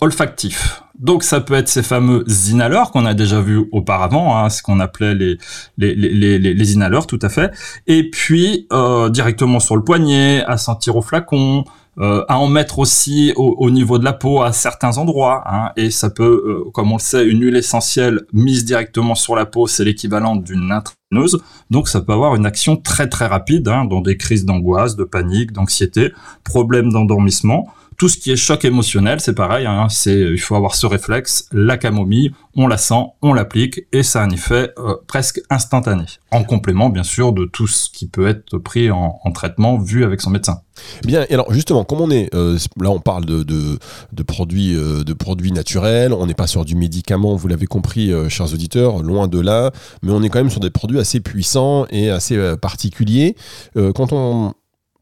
olfactif. 0.00 0.82
Donc 0.98 1.22
ça 1.22 1.40
peut 1.40 1.54
être 1.54 1.68
ces 1.68 1.82
fameux 1.82 2.24
inhaleurs 2.48 2.90
qu'on 2.90 3.04
a 3.04 3.14
déjà 3.14 3.40
vus 3.40 3.68
auparavant, 3.72 4.36
hein, 4.36 4.48
ce 4.48 4.62
qu'on 4.62 4.80
appelait 4.80 5.14
les 5.14 5.36
les, 5.76 5.94
les, 5.94 6.38
les, 6.38 6.72
inhaleurs 6.72 7.06
tout 7.06 7.18
à 7.20 7.28
fait. 7.28 7.52
Et 7.86 8.08
puis 8.08 8.66
euh, 8.72 9.10
directement 9.10 9.60
sur 9.60 9.76
le 9.76 9.84
poignet, 9.84 10.42
à 10.46 10.56
sentir 10.56 10.96
au 10.96 11.02
flacon, 11.02 11.64
euh, 11.98 12.24
à 12.28 12.38
en 12.38 12.46
mettre 12.46 12.78
aussi 12.78 13.32
au, 13.36 13.70
niveau 13.70 13.98
de 13.98 14.04
la 14.04 14.12
peau 14.12 14.42
à 14.42 14.52
certains 14.52 14.98
endroits. 14.98 15.42
Hein, 15.46 15.72
et 15.76 15.90
ça 15.90 16.10
peut, 16.10 16.44
euh, 16.46 16.70
comme 16.72 16.92
on 16.92 16.96
le 16.96 17.00
sait, 17.00 17.26
une 17.26 17.42
huile 17.42 17.56
essentielle 17.56 18.26
mise 18.32 18.64
directement 18.64 19.14
sur 19.14 19.34
la 19.34 19.46
peau, 19.46 19.66
c'est 19.66 19.84
l'équivalent 19.84 20.36
d'une 20.36 20.72
intraveneuse. 20.72 21.40
Donc 21.70 21.88
ça 21.88 22.00
peut 22.00 22.12
avoir 22.12 22.34
une 22.34 22.44
action 22.44 22.76
très 22.76 23.08
très 23.08 23.26
rapide 23.26 23.68
hein, 23.68 23.86
dans 23.86 24.02
des 24.02 24.16
crises 24.16 24.44
d'angoisse, 24.44 24.96
de 24.96 25.04
panique, 25.04 25.52
d'anxiété, 25.52 26.12
problèmes 26.44 26.92
d'endormissement 26.92 27.66
tout 27.96 28.08
ce 28.08 28.18
qui 28.18 28.30
est 28.30 28.36
choc 28.36 28.64
émotionnel, 28.64 29.20
c'est 29.20 29.34
pareil. 29.34 29.66
Hein, 29.66 29.86
c'est 29.88 30.18
il 30.18 30.40
faut 30.40 30.54
avoir 30.54 30.74
ce 30.74 30.86
réflexe. 30.86 31.48
La 31.52 31.78
camomille, 31.78 32.32
on 32.54 32.66
la 32.66 32.76
sent, 32.76 33.04
on 33.22 33.32
l'applique 33.32 33.80
et 33.92 34.02
ça 34.02 34.22
a 34.22 34.24
un 34.24 34.30
effet 34.30 34.72
euh, 34.78 34.96
presque 35.06 35.40
instantané. 35.50 36.04
En 36.30 36.44
complément, 36.44 36.90
bien 36.90 37.02
sûr, 37.02 37.32
de 37.32 37.44
tout 37.44 37.66
ce 37.66 37.88
qui 37.90 38.06
peut 38.06 38.26
être 38.28 38.58
pris 38.58 38.90
en, 38.90 39.18
traitement 39.34 39.78
vu 39.78 40.04
avec 40.04 40.20
son 40.20 40.30
médecin. 40.30 40.60
Bien. 41.04 41.24
Et 41.28 41.34
alors 41.34 41.52
justement, 41.52 41.84
comme 41.84 42.00
on 42.00 42.10
est 42.10 42.34
euh, 42.34 42.58
là, 42.80 42.90
on 42.90 43.00
parle 43.00 43.24
de, 43.24 43.42
de, 43.42 44.22
produits 44.22 44.74
euh, 44.74 45.02
de 45.02 45.12
produits 45.12 45.52
naturels. 45.52 46.12
On 46.12 46.26
n'est 46.26 46.34
pas 46.34 46.46
sur 46.46 46.64
du 46.64 46.74
médicament. 46.74 47.36
Vous 47.36 47.48
l'avez 47.48 47.66
compris, 47.66 48.12
chers 48.28 48.52
auditeurs, 48.52 49.02
loin 49.02 49.28
de 49.28 49.40
là. 49.40 49.72
Mais 50.02 50.12
on 50.12 50.22
est 50.22 50.28
quand 50.28 50.38
même 50.38 50.50
sur 50.50 50.60
des 50.60 50.70
produits 50.70 50.98
assez 50.98 51.20
puissants 51.20 51.86
et 51.90 52.10
assez 52.10 52.56
particuliers. 52.60 53.36
quand 53.74 54.12
on 54.12 54.54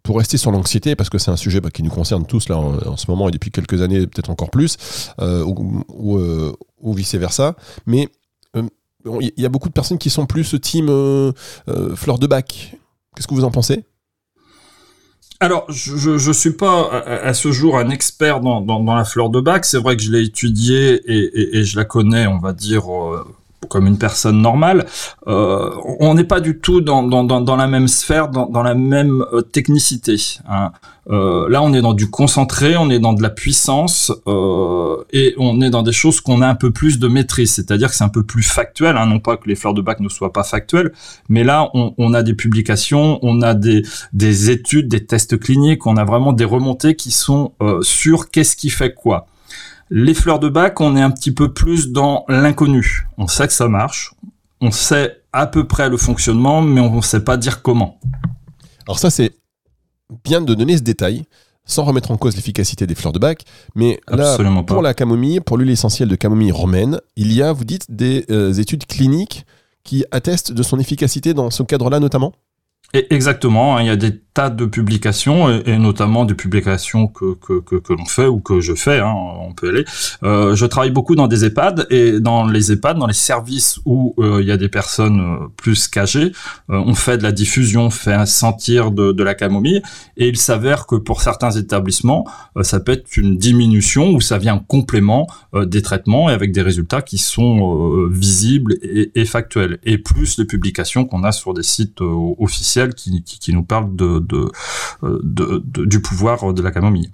pour 0.05 0.19
rester 0.19 0.37
sur 0.37 0.53
l'anxiété, 0.53 0.95
parce 0.95 1.11
que 1.11 1.19
c'est 1.19 1.31
un 1.31 1.37
sujet 1.37 1.61
bah, 1.61 1.71
qui 1.71 1.83
nous 1.83 1.91
concerne 1.91 2.27
tous 2.27 2.49
là 2.51 2.59
en, 2.59 2.97
ce 2.97 3.11
moment 3.11 3.29
et 3.29 3.33
depuis 3.33 3.51
quelques 3.51 3.81
années 3.81 4.07
peut-être 4.07 4.31
encore 4.31 4.51
plus, 4.51 4.77
euh, 5.21 5.43
ou, 5.43 6.19
euh, 6.19 6.53
ou, 6.81 6.93
vice-versa, 6.93 7.57
mais 7.87 8.11
euh, 8.55 8.63
il 9.21 9.33
y 9.39 9.47
a 9.47 9.49
beaucoup 9.49 9.69
de 9.69 9.75
personnes 9.75 9.99
qui 9.99 10.11
sont 10.11 10.27
plus 10.27 10.55
team 10.61 10.87
fleur 11.97 12.19
de 12.19 12.27
bac. 12.27 12.77
Qu'est-ce 13.17 13.27
que 13.27 13.35
vous 13.35 13.45
en 13.45 13.51
pensez? 13.51 13.85
Alors, 15.41 15.65
je 15.71 16.11
ne 16.11 16.33
suis 16.33 16.53
pas 16.53 16.91
à, 16.91 17.35
ce 17.35 17.51
jour 17.51 17.77
un 17.79 17.91
expert 17.91 18.41
dans, 18.41 18.95
la 18.95 19.05
fleur 19.05 19.31
de 19.31 19.41
bac. 19.41 19.65
C'est 19.65 19.79
vrai 19.79 19.97
que 19.97 20.03
je 20.03 20.11
l'ai 20.11 20.23
étudiée 20.23 21.03
et, 21.07 21.65
je 21.65 21.77
la 21.77 21.85
connais, 21.85 22.27
on 22.27 22.39
va 22.39 22.53
dire, 22.53 22.85
comme 23.69 23.87
une 23.87 23.99
personne 23.99 24.41
normale, 24.41 24.87
euh, 25.27 25.71
on 26.01 26.15
n'est 26.15 26.25
pas 26.25 26.41
du 26.41 26.59
tout 26.59 26.81
dans, 26.81 27.03
dans, 27.03 27.25
dans, 27.25 27.57
la 27.57 27.67
même 27.67 27.89
sphère, 27.89 28.29
dans, 28.29 28.47
dans 28.47 28.63
la 28.63 28.75
même 28.75 29.25
euh, 29.33 29.43
technicité. 29.43 30.17
Hein. 30.49 30.73
Euh, 31.11 31.49
là, 31.51 31.63
on 31.63 31.75
est 31.75 31.83
dans 31.83 31.93
du 31.93 32.11
concentré, 32.11 32.77
on 32.77 32.89
est 32.89 32.99
dans 32.99 33.13
de 33.13 33.23
la 33.23 33.29
puissance 33.29 34.11
euh, 34.27 35.05
et 35.13 35.35
on 35.37 35.61
est 35.61 35.69
dans 35.69 35.83
des 35.83 35.93
choses 35.93 36.21
qu'on 36.21 36.41
a 36.41 36.49
un 36.49 36.55
peu 36.55 36.71
plus 36.71 36.99
de 36.99 37.09
maîtrise, 37.09 37.53
c'est-à-dire 37.53 37.91
que 37.91 37.95
c'est 37.95 38.05
un 38.05 38.09
peu 38.09 38.23
plus 38.23 38.43
factuel, 38.43 38.97
hein, 38.97 39.07
non 39.07 39.21
pas 39.21 39.37
que 39.37 39.49
les 39.49 39.55
fleurs 39.55 39.75
de 39.75 39.83
bac 39.83 40.01
ne 40.01 40.09
soient 40.09 40.33
pas 40.33 40.45
factuelles, 40.45 40.93
mais 41.29 41.45
là, 41.45 41.71
on, 41.75 41.95
on 41.99 42.15
a 42.15 42.23
des 42.23 42.35
publications, 42.35 43.19
on 43.23 43.43
a 43.43 43.55
des, 43.55 43.83
des 44.15 44.51
études, 44.51 44.89
des 44.89 45.05
tests 45.05 45.39
cliniques, 45.39 45.87
on 45.87 45.97
a 45.97 46.05
vraiment 46.05 46.33
des 46.33 46.45
remontées 46.45 46.97
qui 46.97 47.11
sont 47.11 47.53
euh, 47.61 47.83
sur 47.83 48.31
qu'est-ce 48.31 48.57
qui 48.57 48.71
fait 48.71 48.95
quoi. 48.95 49.27
Les 49.91 50.15
fleurs 50.15 50.39
de 50.39 50.49
bac, 50.49 50.81
on 50.81 50.97
est 50.97 51.03
un 51.03 51.11
petit 51.11 51.33
peu 51.33 51.53
plus 51.53 51.93
dans 51.93 52.25
l'inconnu. 52.29 53.07
On 53.19 53.27
sait 53.27 53.47
que 53.47 53.53
ça 53.53 53.69
marche, 53.69 54.15
on 54.61 54.71
sait 54.71 55.23
à 55.33 55.47
peu 55.47 55.67
près 55.67 55.89
le 55.89 55.97
fonctionnement, 55.97 56.63
mais 56.63 56.81
on 56.81 56.97
ne 56.97 57.01
sait 57.03 57.25
pas 57.25 57.37
dire 57.37 57.63
comment. 57.63 57.99
Alors 58.87 58.99
ça, 58.99 59.11
c'est 59.11 59.33
bien 60.25 60.41
de 60.41 60.55
donner 60.55 60.77
ce 60.77 60.83
détail, 60.83 61.25
sans 61.65 61.85
remettre 61.85 62.11
en 62.11 62.17
cause 62.17 62.37
l'efficacité 62.37 62.87
des 62.87 62.95
fleurs 62.95 63.13
de 63.13 63.19
bac, 63.19 63.45
mais 63.75 64.01
là, 64.09 64.37
pour 64.67 64.83
la 64.83 64.95
camomille, 64.95 65.41
pour 65.41 65.59
l'huile 65.59 65.71
essentielle 65.71 66.09
de 66.09 66.17
camomille 66.17 66.53
romaine, 66.53 67.01
il 67.17 67.33
y 67.33 67.43
a, 67.43 67.53
vous 67.53 67.65
dites, 67.65 67.87
des 67.91 68.25
euh, 68.31 68.53
études 68.53 68.87
cliniques 68.87 69.45
qui 69.83 70.05
attestent 70.11 70.53
de 70.53 70.63
son 70.63 70.79
efficacité 70.79 71.35
dans 71.35 71.51
ce 71.51 71.63
cadre-là 71.63 72.01
notamment? 72.01 72.33
Exactement, 72.95 73.77
hein, 73.77 73.83
il 73.83 73.87
y 73.87 73.91
a 73.91 73.97
des 73.97 74.21
tas 74.35 74.51
de 74.51 74.67
publications 74.67 75.49
et, 75.49 75.79
notamment 75.79 76.25
des 76.25 76.35
publications 76.35 77.07
que 77.07 77.37
que, 77.37 77.61
que, 77.61 77.93
l'on 77.93 78.05
fait 78.05 78.27
ou 78.27 78.41
que 78.41 78.61
je 78.61 78.75
fais, 78.75 78.99
hein, 78.99 79.15
on 79.15 79.53
peut 79.53 79.69
aller. 79.69 79.85
Euh, 80.25 80.57
je 80.57 80.67
travaille 80.67 80.91
beaucoup 80.91 81.15
dans 81.15 81.29
des 81.29 81.45
EHPAD 81.45 81.87
et 81.91 82.21
dans 82.21 82.45
les 82.45 82.73
EHPAD, 82.73 82.99
dans 82.99 83.07
les 83.07 83.15
services 83.15 83.79
où 83.85 84.15
euh, 84.19 84.43
il 84.43 84.49
y 84.49 84.51
a 84.51 84.57
des 84.57 84.69
personnes 84.69 85.21
euh, 85.21 85.47
plus 85.57 85.87
qu'âgées, 85.87 86.33
on 86.69 86.95
fait 86.95 87.17
de 87.17 87.23
la 87.23 87.31
diffusion, 87.31 87.87
on 87.87 87.91
fait 87.91 88.13
un 88.13 88.27
sentir 88.27 88.91
de, 88.91 89.13
de 89.13 89.23
la 89.23 89.35
camomille 89.35 89.83
et 90.17 90.29
il 90.29 90.37
s'avère 90.37 90.87
que 90.87 90.97
pour 90.97 91.23
certains 91.23 91.53
établissements, 91.53 92.27
ça 92.63 92.81
peut 92.81 92.93
être 92.93 93.17
une 93.17 93.37
diminution 93.37 94.11
ou 94.11 94.21
ça 94.21 94.39
vient 94.39 94.55
en 94.55 94.59
complément 94.59 95.29
des 95.55 95.83
traitements 95.83 96.29
et 96.29 96.33
avec 96.33 96.51
des 96.51 96.63
résultats 96.63 97.03
qui 97.03 97.19
sont 97.19 98.09
visibles 98.09 98.77
et, 98.83 99.25
factuels 99.25 99.79
et 99.85 99.99
plus 99.99 100.39
les 100.39 100.45
publications 100.45 101.05
qu'on 101.05 101.23
a 101.23 101.33
sur 101.33 101.55
des 101.55 101.63
sites 101.63 102.01
officiels 102.01 102.84
qui, 102.93 103.53
nous 103.53 103.63
parlent 103.63 103.95
de 103.97 104.21
euh, 105.03 105.61
du 105.87 106.01
pouvoir 106.01 106.53
de 106.53 106.63
la 106.63 106.71
camomille. 106.71 107.11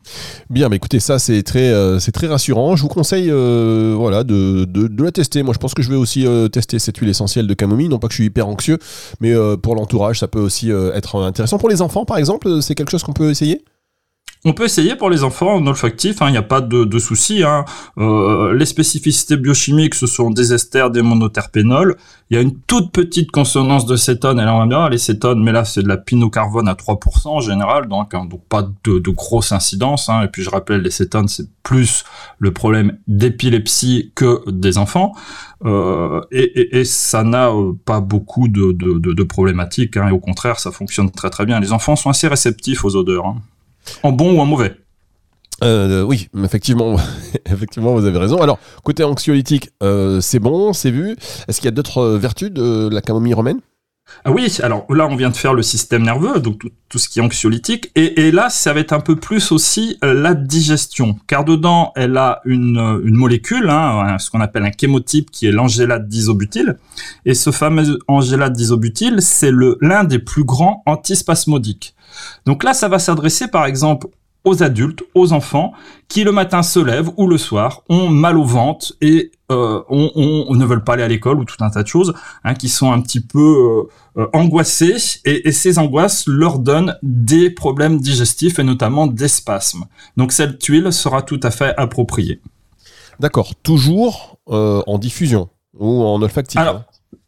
Bien, 0.48 0.68
mais 0.68 0.76
écoutez, 0.76 1.00
ça 1.00 1.18
c'est 1.18 1.42
très, 1.42 1.70
euh, 1.72 1.98
rassurant. 2.24 2.76
Je 2.76 2.82
vous 2.82 2.88
conseille 2.88 3.30
euh, 3.30 3.94
voilà, 3.96 4.24
de, 4.24 4.64
de, 4.64 5.04
la 5.04 5.12
tester. 5.12 5.42
Moi, 5.42 5.54
je 5.54 5.58
pense 5.58 5.74
que 5.74 5.82
je 5.82 5.90
vais 5.90 5.96
aussi 5.96 6.26
tester 6.52 6.78
cette 6.78 6.96
huile 6.98 7.10
essentielle 7.10 7.46
de 7.46 7.54
camomille. 7.54 7.88
Non 7.88 7.98
pas 7.98 8.08
que 8.08 8.12
je 8.12 8.18
suis 8.18 8.26
hyper 8.26 8.48
anxieux, 8.48 8.78
mais 9.20 9.34
pour 9.62 9.74
l'entourage, 9.74 10.20
ça 10.20 10.28
peut 10.28 10.40
aussi 10.40 10.70
être 10.70 11.22
intéressant. 11.22 11.58
Pour 11.58 11.68
les 11.68 11.82
enfants, 11.82 12.04
par 12.04 12.18
exemple, 12.18 12.62
c'est 12.62 12.74
quelque 12.74 12.90
chose 12.90 13.02
qu'on 13.02 13.12
peut 13.12 13.30
essayer? 13.30 13.62
On 14.44 14.54
peut 14.54 14.64
essayer 14.64 14.96
pour 14.96 15.10
les 15.10 15.22
enfants 15.22 15.54
en 15.54 15.66
olfactif, 15.66 16.22
hein, 16.22 16.28
il 16.28 16.32
n'y 16.32 16.38
a 16.38 16.42
pas 16.42 16.62
de, 16.62 16.84
de 16.84 16.98
souci. 16.98 17.42
Hein. 17.42 17.66
Euh, 17.98 18.54
les 18.54 18.64
spécificités 18.64 19.36
biochimiques, 19.36 19.94
ce 19.94 20.06
sont 20.06 20.30
des 20.30 20.54
esters, 20.54 20.90
des 20.90 21.02
monoterpénols. 21.02 21.96
Il 22.30 22.36
y 22.36 22.38
a 22.38 22.42
une 22.42 22.56
toute 22.56 22.90
petite 22.90 23.30
consonance 23.30 23.84
de 23.84 23.96
cétone, 23.96 24.40
et 24.40 24.44
là 24.44 24.54
on 24.54 24.60
va 24.60 24.66
bien, 24.66 24.88
les 24.88 24.98
cétones, 24.98 25.42
mais 25.42 25.52
là 25.52 25.66
c'est 25.66 25.82
de 25.82 25.88
la 25.88 25.98
pinocarbone 25.98 26.68
à 26.68 26.74
3% 26.74 27.28
en 27.28 27.40
général, 27.40 27.86
donc, 27.88 28.14
hein, 28.14 28.24
donc 28.24 28.42
pas 28.48 28.62
de, 28.62 28.98
de 28.98 29.10
grosse 29.10 29.52
incidence. 29.52 30.08
Et 30.24 30.28
puis 30.28 30.42
je 30.42 30.48
rappelle, 30.48 30.80
les 30.80 30.90
cétones, 30.90 31.28
c'est 31.28 31.48
plus 31.62 32.04
le 32.38 32.52
problème 32.52 32.96
d'épilepsie 33.08 34.12
que 34.14 34.48
des 34.50 34.78
enfants. 34.78 35.12
Euh, 35.66 36.22
et, 36.30 36.84
ça 36.84 37.22
n'a 37.22 37.50
euh, 37.50 37.74
pas 37.84 38.00
beaucoup 38.00 38.48
de, 38.48 38.72
de, 38.72 39.22
problématiques, 39.22 39.96
et 39.96 40.10
au 40.10 40.18
contraire, 40.18 40.58
ça 40.58 40.70
fonctionne 40.70 41.10
très 41.10 41.28
très 41.28 41.44
bien. 41.44 41.60
Les 41.60 41.72
enfants 41.72 41.96
sont 41.96 42.08
assez 42.08 42.28
réceptifs 42.28 42.84
aux 42.84 42.96
odeurs. 42.96 43.34
En 44.02 44.12
bon 44.12 44.36
ou 44.36 44.40
en 44.40 44.46
mauvais? 44.46 44.76
Euh, 45.62 46.02
oui, 46.02 46.28
effectivement, 46.42 46.96
effectivement, 47.46 47.94
vous 47.94 48.06
avez 48.06 48.18
raison. 48.18 48.38
Alors, 48.38 48.58
côté 48.82 49.04
anxiolytique, 49.04 49.70
euh, 49.82 50.20
c'est 50.20 50.38
bon, 50.38 50.72
c'est 50.72 50.90
vu. 50.90 51.16
Est-ce 51.48 51.60
qu'il 51.60 51.66
y 51.66 51.68
a 51.68 51.72
d'autres 51.72 51.98
euh, 51.98 52.18
vertus 52.18 52.50
de 52.50 52.88
la 52.90 53.02
camomille 53.02 53.34
romaine? 53.34 53.60
Ah 54.24 54.32
oui, 54.32 54.58
alors 54.60 54.86
là 54.92 55.06
on 55.06 55.14
vient 55.14 55.30
de 55.30 55.36
faire 55.36 55.54
le 55.54 55.62
système 55.62 56.02
nerveux, 56.02 56.40
donc 56.40 56.62
tout, 56.88 56.98
ce 56.98 57.08
qui 57.08 57.20
est 57.20 57.22
anxiolytique, 57.22 57.92
et, 57.94 58.32
là 58.32 58.50
ça 58.50 58.72
va 58.72 58.80
être 58.80 58.92
un 58.92 58.98
peu 58.98 59.14
plus 59.14 59.52
aussi 59.52 59.98
la 60.02 60.34
digestion, 60.34 61.16
car 61.28 61.44
dedans 61.44 61.92
elle 61.94 62.16
a 62.16 62.40
une, 62.44 62.98
molécule, 63.04 63.70
hein, 63.70 64.18
ce 64.18 64.28
qu'on 64.28 64.40
appelle 64.40 64.64
un 64.64 64.72
chémotype 64.78 65.30
qui 65.30 65.46
est 65.46 65.52
l'angélate 65.52 66.08
d'isobutyle, 66.08 66.76
et 67.24 67.34
ce 67.34 67.52
fameux 67.52 68.00
angélate 68.08 68.52
d'isobutyle 68.52 69.22
c'est 69.22 69.52
l'un 69.80 70.02
des 70.02 70.18
plus 70.18 70.42
grands 70.42 70.82
antispasmodiques. 70.86 71.94
Donc 72.46 72.64
là, 72.64 72.74
ça 72.74 72.88
va 72.88 72.98
s'adresser 72.98 73.48
par 73.48 73.66
exemple 73.66 74.08
aux 74.44 74.62
adultes, 74.62 75.02
aux 75.14 75.32
enfants, 75.32 75.72
qui 76.08 76.24
le 76.24 76.32
matin 76.32 76.62
se 76.62 76.78
lèvent 76.78 77.10
ou 77.16 77.26
le 77.26 77.36
soir 77.36 77.82
ont 77.88 78.08
mal 78.08 78.38
au 78.38 78.44
ventre 78.44 78.94
et 79.00 79.32
euh, 79.50 79.82
on, 79.88 80.54
ne 80.54 80.64
veulent 80.64 80.84
pas 80.84 80.94
aller 80.94 81.02
à 81.02 81.08
l'école 81.08 81.38
ou 81.40 81.44
tout 81.44 81.62
un 81.62 81.70
tas 81.70 81.82
de 81.82 81.88
choses, 81.88 82.14
hein, 82.44 82.54
qui 82.54 82.68
sont 82.68 82.90
un 82.90 83.00
petit 83.02 83.20
peu 83.20 83.88
euh, 84.16 84.26
angoissés 84.32 84.96
et, 85.24 85.52
ces 85.52 85.78
angoisses 85.78 86.26
leur 86.26 86.58
donnent 86.58 86.96
des 87.02 87.50
problèmes 87.50 88.00
digestifs 88.00 88.58
et 88.58 88.62
notamment 88.62 89.06
des 89.06 89.28
spasmes. 89.28 89.84
Donc 90.16 90.32
cette 90.32 90.64
huile 90.64 90.92
sera 90.92 91.22
tout 91.22 91.40
à 91.42 91.50
fait 91.50 91.74
appropriée. 91.76 92.40
D'accord, 93.18 93.54
toujours 93.62 94.38
euh, 94.48 94.82
en 94.86 94.98
diffusion 94.98 95.50
ou 95.78 96.02
en 96.02 96.22
olfactif. 96.22 96.58
Hein 96.58 96.84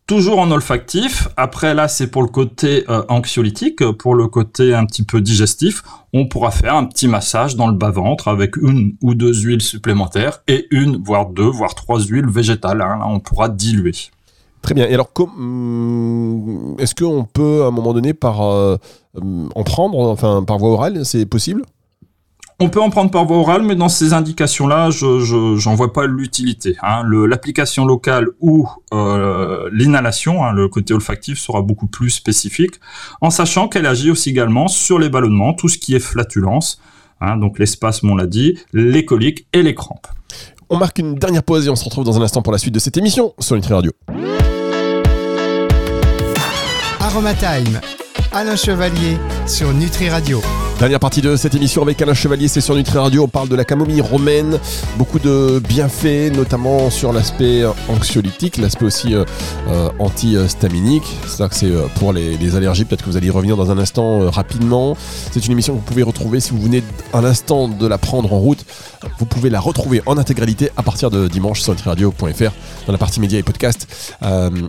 toujours 0.06 0.38
en 0.38 0.50
olfactif. 0.50 1.28
Après 1.36 1.74
là, 1.74 1.88
c'est 1.88 2.08
pour 2.08 2.22
le 2.22 2.28
côté 2.28 2.84
euh, 2.88 3.02
anxiolytique, 3.08 3.84
pour 3.92 4.14
le 4.14 4.28
côté 4.28 4.74
un 4.74 4.84
petit 4.86 5.04
peu 5.04 5.20
digestif. 5.20 5.82
On 6.12 6.26
pourra 6.26 6.50
faire 6.50 6.74
un 6.74 6.84
petit 6.84 7.08
massage 7.08 7.56
dans 7.56 7.66
le 7.66 7.74
bas-ventre 7.74 8.28
avec 8.28 8.56
une 8.56 8.96
ou 9.02 9.14
deux 9.14 9.34
huiles 9.34 9.62
supplémentaires 9.62 10.42
et 10.48 10.66
une, 10.70 11.02
voire 11.02 11.26
deux, 11.26 11.48
voire 11.48 11.74
trois 11.74 12.00
huiles 12.00 12.28
végétales. 12.28 12.82
Hein. 12.82 12.98
Là, 12.98 13.06
on 13.06 13.20
pourra 13.20 13.48
diluer. 13.48 13.92
Très 14.62 14.74
bien. 14.74 14.86
Et 14.86 14.94
alors, 14.94 15.10
hum, 15.18 16.76
est-ce 16.78 16.94
qu'on 16.94 17.24
peut 17.24 17.64
à 17.64 17.66
un 17.66 17.70
moment 17.70 17.92
donné 17.92 18.14
euh, 18.24 18.76
hum, 19.14 19.50
en 19.54 19.64
prendre, 19.64 19.98
enfin 19.98 20.44
par 20.44 20.58
voie 20.58 20.70
orale, 20.70 21.04
c'est 21.04 21.26
possible? 21.26 21.64
On 22.62 22.68
peut 22.68 22.80
en 22.80 22.90
prendre 22.90 23.10
par 23.10 23.24
voie 23.24 23.38
orale, 23.38 23.62
mais 23.62 23.74
dans 23.74 23.88
ces 23.88 24.12
indications-là, 24.12 24.90
je 24.90 25.56
j'en 25.58 25.74
vois 25.74 25.92
pas 25.92 26.06
l'utilité. 26.06 26.76
Hein. 26.80 27.02
L'application 27.26 27.84
locale 27.84 28.28
ou 28.40 28.68
euh, 28.94 29.68
l'inhalation, 29.72 30.44
hein, 30.44 30.52
le 30.52 30.68
côté 30.68 30.94
olfactif 30.94 31.38
sera 31.38 31.60
beaucoup 31.60 31.88
plus 31.88 32.10
spécifique, 32.10 32.74
en 33.20 33.30
sachant 33.30 33.66
qu'elle 33.66 33.86
agit 33.86 34.12
aussi 34.12 34.30
également 34.30 34.68
sur 34.68 35.00
les 35.00 35.08
ballonnements, 35.08 35.54
tout 35.54 35.68
ce 35.68 35.76
qui 35.76 35.96
est 35.96 36.00
flatulence, 36.00 36.80
hein, 37.20 37.36
donc 37.36 37.58
l'espace, 37.58 38.04
on 38.04 38.14
l'a 38.14 38.28
dit, 38.28 38.56
les 38.72 39.04
coliques 39.04 39.46
et 39.52 39.64
les 39.64 39.74
crampes. 39.74 40.06
On 40.70 40.78
marque 40.78 41.00
une 41.00 41.16
dernière 41.16 41.42
pause 41.42 41.66
et 41.66 41.70
on 41.70 41.76
se 41.76 41.84
retrouve 41.84 42.04
dans 42.04 42.16
un 42.16 42.22
instant 42.22 42.42
pour 42.42 42.52
la 42.52 42.58
suite 42.58 42.74
de 42.74 42.78
cette 42.78 42.96
émission 42.96 43.34
sur 43.40 43.56
Nutri 43.56 43.74
Radio. 43.74 43.90
Aromatime, 47.00 47.80
Alain 48.32 48.54
Chevalier 48.54 49.16
sur 49.48 49.72
Nutri 49.74 50.08
Radio. 50.08 50.40
Dernière 50.82 50.98
partie 50.98 51.20
de 51.22 51.36
cette 51.36 51.54
émission 51.54 51.80
avec 51.82 52.02
Alain 52.02 52.12
Chevalier, 52.12 52.48
c'est 52.48 52.60
sur 52.60 52.74
Nutri 52.74 52.98
Radio. 52.98 53.22
On 53.22 53.28
parle 53.28 53.48
de 53.48 53.54
la 53.54 53.64
camomille 53.64 54.00
romaine, 54.00 54.58
beaucoup 54.98 55.20
de 55.20 55.62
bienfaits, 55.68 56.34
notamment 56.34 56.90
sur 56.90 57.12
l'aspect 57.12 57.62
anxiolytique, 57.88 58.56
l'aspect 58.56 58.86
aussi 58.86 59.14
euh, 59.14 59.24
euh, 59.68 59.90
anti-staminique. 60.00 61.04
C'est-à-dire 61.24 61.50
que 61.50 61.54
c'est 61.54 61.70
euh, 61.70 61.86
pour 62.00 62.12
les, 62.12 62.56
allergies. 62.56 62.84
Peut-être 62.84 63.04
que 63.04 63.10
vous 63.10 63.16
allez 63.16 63.28
y 63.28 63.30
revenir 63.30 63.56
dans 63.56 63.70
un 63.70 63.78
instant 63.78 64.28
rapidement. 64.28 64.96
C'est 65.30 65.46
une 65.46 65.52
émission 65.52 65.74
que 65.74 65.78
vous 65.78 65.84
pouvez 65.84 66.02
retrouver 66.02 66.40
si 66.40 66.50
vous 66.50 66.60
venez 66.60 66.82
un 67.14 67.24
instant 67.24 67.68
de 67.68 67.86
la 67.86 67.96
prendre 67.96 68.32
en 68.32 68.40
route. 68.40 68.64
Vous 69.20 69.26
pouvez 69.26 69.50
la 69.50 69.60
retrouver 69.60 70.02
en 70.06 70.18
intégralité 70.18 70.70
à 70.76 70.82
partir 70.82 71.10
de 71.10 71.28
dimanche 71.28 71.60
sur 71.60 71.74
nutriradio.fr 71.74 72.52
dans 72.86 72.92
la 72.92 72.98
partie 72.98 73.20
médias 73.20 73.38
et 73.38 73.42
podcasts 73.44 74.16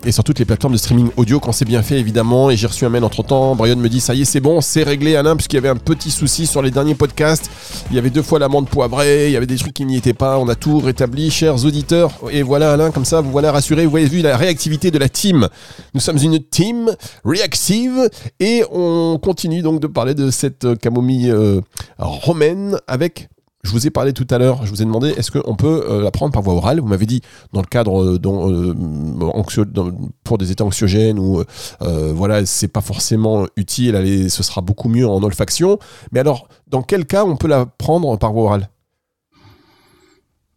et 0.06 0.12
sur 0.12 0.24
toutes 0.24 0.40
les 0.40 0.46
plateformes 0.46 0.74
de 0.74 0.78
streaming 0.78 1.10
audio 1.18 1.40
quand 1.40 1.52
c'est 1.52 1.66
bien 1.66 1.82
fait 1.82 2.00
évidemment. 2.00 2.52
Et 2.52 2.58
j'ai 2.58 2.68
reçu 2.68 2.86
un 2.86 2.90
mail 2.90 3.04
entre 3.04 3.24
temps. 3.24 3.56
Brian 3.56 3.78
me 3.78 3.90
dit 3.90 4.00
ça 4.00 4.14
y 4.14 4.22
est, 4.22 4.26
c'est 4.26 4.40
bon, 4.40 4.62
c'est 4.62 4.84
réglé 4.84 5.16
Alain, 5.16 5.36
puisqu'il 5.36 5.56
y 5.56 5.60
avait 5.60 5.70
un 5.70 5.76
petit 5.76 6.03
soucis 6.12 6.48
sur 6.48 6.62
les 6.62 6.72
derniers 6.72 6.96
podcasts. 6.96 7.50
Il 7.90 7.96
y 7.96 8.00
avait 8.00 8.10
deux 8.10 8.22
fois 8.22 8.40
l'amende 8.40 8.70
poivrée, 8.70 9.28
il 9.28 9.32
y 9.32 9.38
avait 9.38 9.46
des 9.46 9.58
trucs 9.58 9.74
qui 9.74 9.86
n'y 9.86 9.98
étaient 9.98 10.14
pas. 10.14 10.38
On 10.38 10.48
a 10.48 10.56
tout 10.56 10.80
rétabli, 10.80 11.32
chers 11.32 11.66
auditeurs. 11.66 12.12
Et 12.32 12.42
voilà, 12.42 12.74
Alain, 12.74 12.92
comme 12.92 13.06
ça, 13.06 13.22
vous 13.22 13.32
voilà 13.32 13.52
rassuré. 13.52 13.86
Vous 13.86 13.98
avez 13.98 14.06
vu 14.06 14.22
la 14.22 14.38
réactivité 14.38 14.92
de 14.92 14.98
la 14.98 15.10
team. 15.10 15.48
Nous 15.94 16.00
sommes 16.00 16.18
une 16.18 16.40
team 16.40 16.92
réactive 17.26 18.10
et 18.40 18.64
on 18.72 19.20
continue 19.22 19.62
donc 19.62 19.80
de 19.80 19.88
parler 19.88 20.14
de 20.14 20.32
cette 20.32 20.78
camomille 20.80 21.32
euh, 21.32 21.62
romaine 21.98 22.78
avec 22.88 23.30
je 23.64 23.72
vous 23.72 23.88
ai 23.88 23.90
parlé 23.90 24.12
tout 24.14 24.28
à 24.30 24.38
l'heure, 24.38 24.66
je 24.66 24.70
vous 24.70 24.82
ai 24.82 24.86
demandé 24.86 25.10
est-ce 25.10 25.32
qu'on 25.32 25.56
peut 25.56 25.86
euh, 25.90 26.02
la 26.04 26.12
prendre 26.12 26.34
par 26.34 26.42
voie 26.42 26.54
orale? 26.54 26.80
Vous 26.82 26.88
m'avez 26.88 27.06
dit 27.06 27.22
dans 27.54 27.62
le 27.62 27.68
cadre 27.68 28.04
euh, 28.04 28.20
euh, 28.26 29.92
pour 30.24 30.38
des 30.38 30.52
états 30.52 30.66
anxiogènes 30.66 31.18
ou 31.18 31.44
voilà, 31.80 32.46
c'est 32.46 32.68
pas 32.68 32.82
forcément 32.82 33.46
utile, 33.56 34.30
ce 34.30 34.44
sera 34.44 34.62
beaucoup 34.62 34.90
mieux 34.90 35.08
en 35.08 35.24
olfaction. 35.24 35.80
Mais 36.12 36.20
alors, 36.20 36.48
dans 36.68 36.82
quel 36.82 37.06
cas 37.06 37.24
on 37.26 37.38
peut 37.38 37.48
la 37.48 37.66
prendre 37.66 38.18
par 38.18 38.34
voie 38.34 38.44
orale? 38.44 38.70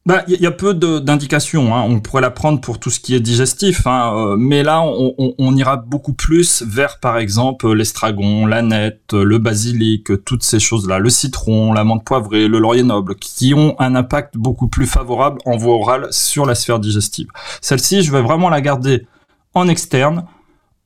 Bah, 0.06 0.22
il 0.28 0.40
y, 0.40 0.46
a 0.46 0.52
peu 0.52 0.72
d'indications. 0.72 1.74
Hein. 1.74 1.82
On 1.82 1.98
pourrait 1.98 2.22
la 2.22 2.30
prendre 2.30 2.60
pour 2.60 2.78
tout 2.78 2.90
ce 2.90 3.00
qui 3.00 3.16
est 3.16 3.20
digestif, 3.20 3.88
hein. 3.88 4.14
Euh, 4.14 4.36
mais 4.38 4.62
là, 4.62 4.80
on, 4.84 5.56
ira 5.56 5.78
beaucoup 5.78 6.12
plus 6.12 6.62
vers, 6.62 7.00
par 7.00 7.18
exemple, 7.18 7.72
l'estragon, 7.72 8.46
la 8.46 8.62
nette, 8.62 9.12
le 9.12 9.38
basilic, 9.38 10.24
toutes 10.24 10.44
ces 10.44 10.60
choses-là, 10.60 11.00
le 11.00 11.10
citron, 11.10 11.72
la 11.72 11.82
menthe 11.82 12.04
poivrée, 12.04 12.46
le 12.46 12.60
laurier 12.60 12.84
noble, 12.84 13.16
qui 13.16 13.52
ont 13.52 13.74
un 13.80 13.96
impact 13.96 14.36
beaucoup 14.36 14.68
plus 14.68 14.86
favorable 14.86 15.38
en 15.44 15.56
voie 15.56 15.74
orale 15.74 16.06
sur 16.12 16.46
la 16.46 16.54
sphère 16.54 16.78
digestive. 16.78 17.26
Celle-ci, 17.60 18.02
je 18.02 18.12
vais 18.12 18.22
vraiment 18.22 18.48
la 18.48 18.60
garder 18.60 19.08
en 19.54 19.66
externe, 19.66 20.24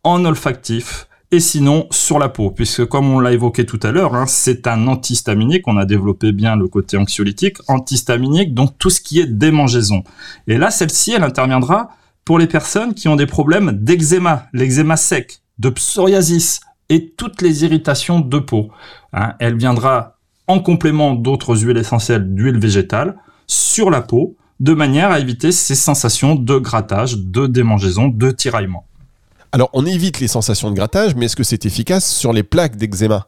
en 0.03 0.25
olfactif, 0.25 1.09
et 1.33 1.41
sinon 1.41 1.87
sur 1.91 2.19
la 2.19 2.29
peau, 2.29 2.51
puisque 2.51 2.85
comme 2.87 3.09
on 3.11 3.21
l'a 3.21 3.33
évoqué 3.33 3.65
tout 3.65 3.79
à 3.83 3.93
l'heure, 3.93 4.15
hein, 4.15 4.27
c'est 4.27 4.67
un 4.67 4.89
antihistaminique, 4.89 5.69
on 5.69 5.77
a 5.77 5.85
développé 5.85 6.33
bien 6.33 6.57
le 6.57 6.67
côté 6.67 6.97
anxiolytique, 6.97 7.59
antihistaminique, 7.69 8.53
donc 8.53 8.77
tout 8.79 8.91
ce 8.91 9.01
qui 9.01 9.21
est 9.21 9.27
démangeaison. 9.27 10.03
Et 10.49 10.59
là, 10.59 10.71
celle-ci, 10.71 11.13
elle 11.13 11.23
interviendra 11.23 11.91
pour 12.25 12.39
les 12.39 12.49
personnes 12.49 12.95
qui 12.95 13.09
ont 13.09 13.17
des 13.17 13.27
problèmes 13.27 13.73
d'eczéma, 13.73 14.47
l'eczéma 14.53 14.97
sec, 14.97 15.41
de 15.59 15.71
psoriasis 15.71 16.61
et 16.89 17.11
toutes 17.11 17.43
les 17.43 17.65
irritations 17.65 18.21
de 18.21 18.39
peau. 18.39 18.71
Hein. 19.13 19.35
elle 19.39 19.57
viendra 19.57 20.17
en 20.47 20.61
complément 20.61 21.15
d'autres 21.15 21.57
huiles 21.57 21.77
essentielles 21.77 22.35
d'huile 22.35 22.59
végétale 22.59 23.17
sur 23.47 23.91
la 23.91 24.01
peau, 24.01 24.37
de 24.59 24.75
manière 24.75 25.11
à 25.11 25.21
éviter 25.21 25.53
ces 25.53 25.75
sensations 25.75 26.35
de 26.35 26.59
grattage, 26.59 27.17
de 27.19 27.47
démangeaison, 27.47 28.09
de 28.09 28.31
tiraillement. 28.31 28.85
Alors, 29.53 29.71
on 29.73 29.85
évite 29.85 30.21
les 30.21 30.29
sensations 30.29 30.71
de 30.71 30.77
grattage, 30.77 31.15
mais 31.17 31.27
est-ce 31.27 31.37
que 31.37 31.43
c'est 31.43 31.67
efficace 31.67 32.09
sur 32.09 32.33
les 32.33 32.43
plaques 32.45 32.77
d'eczéma? 32.77 33.27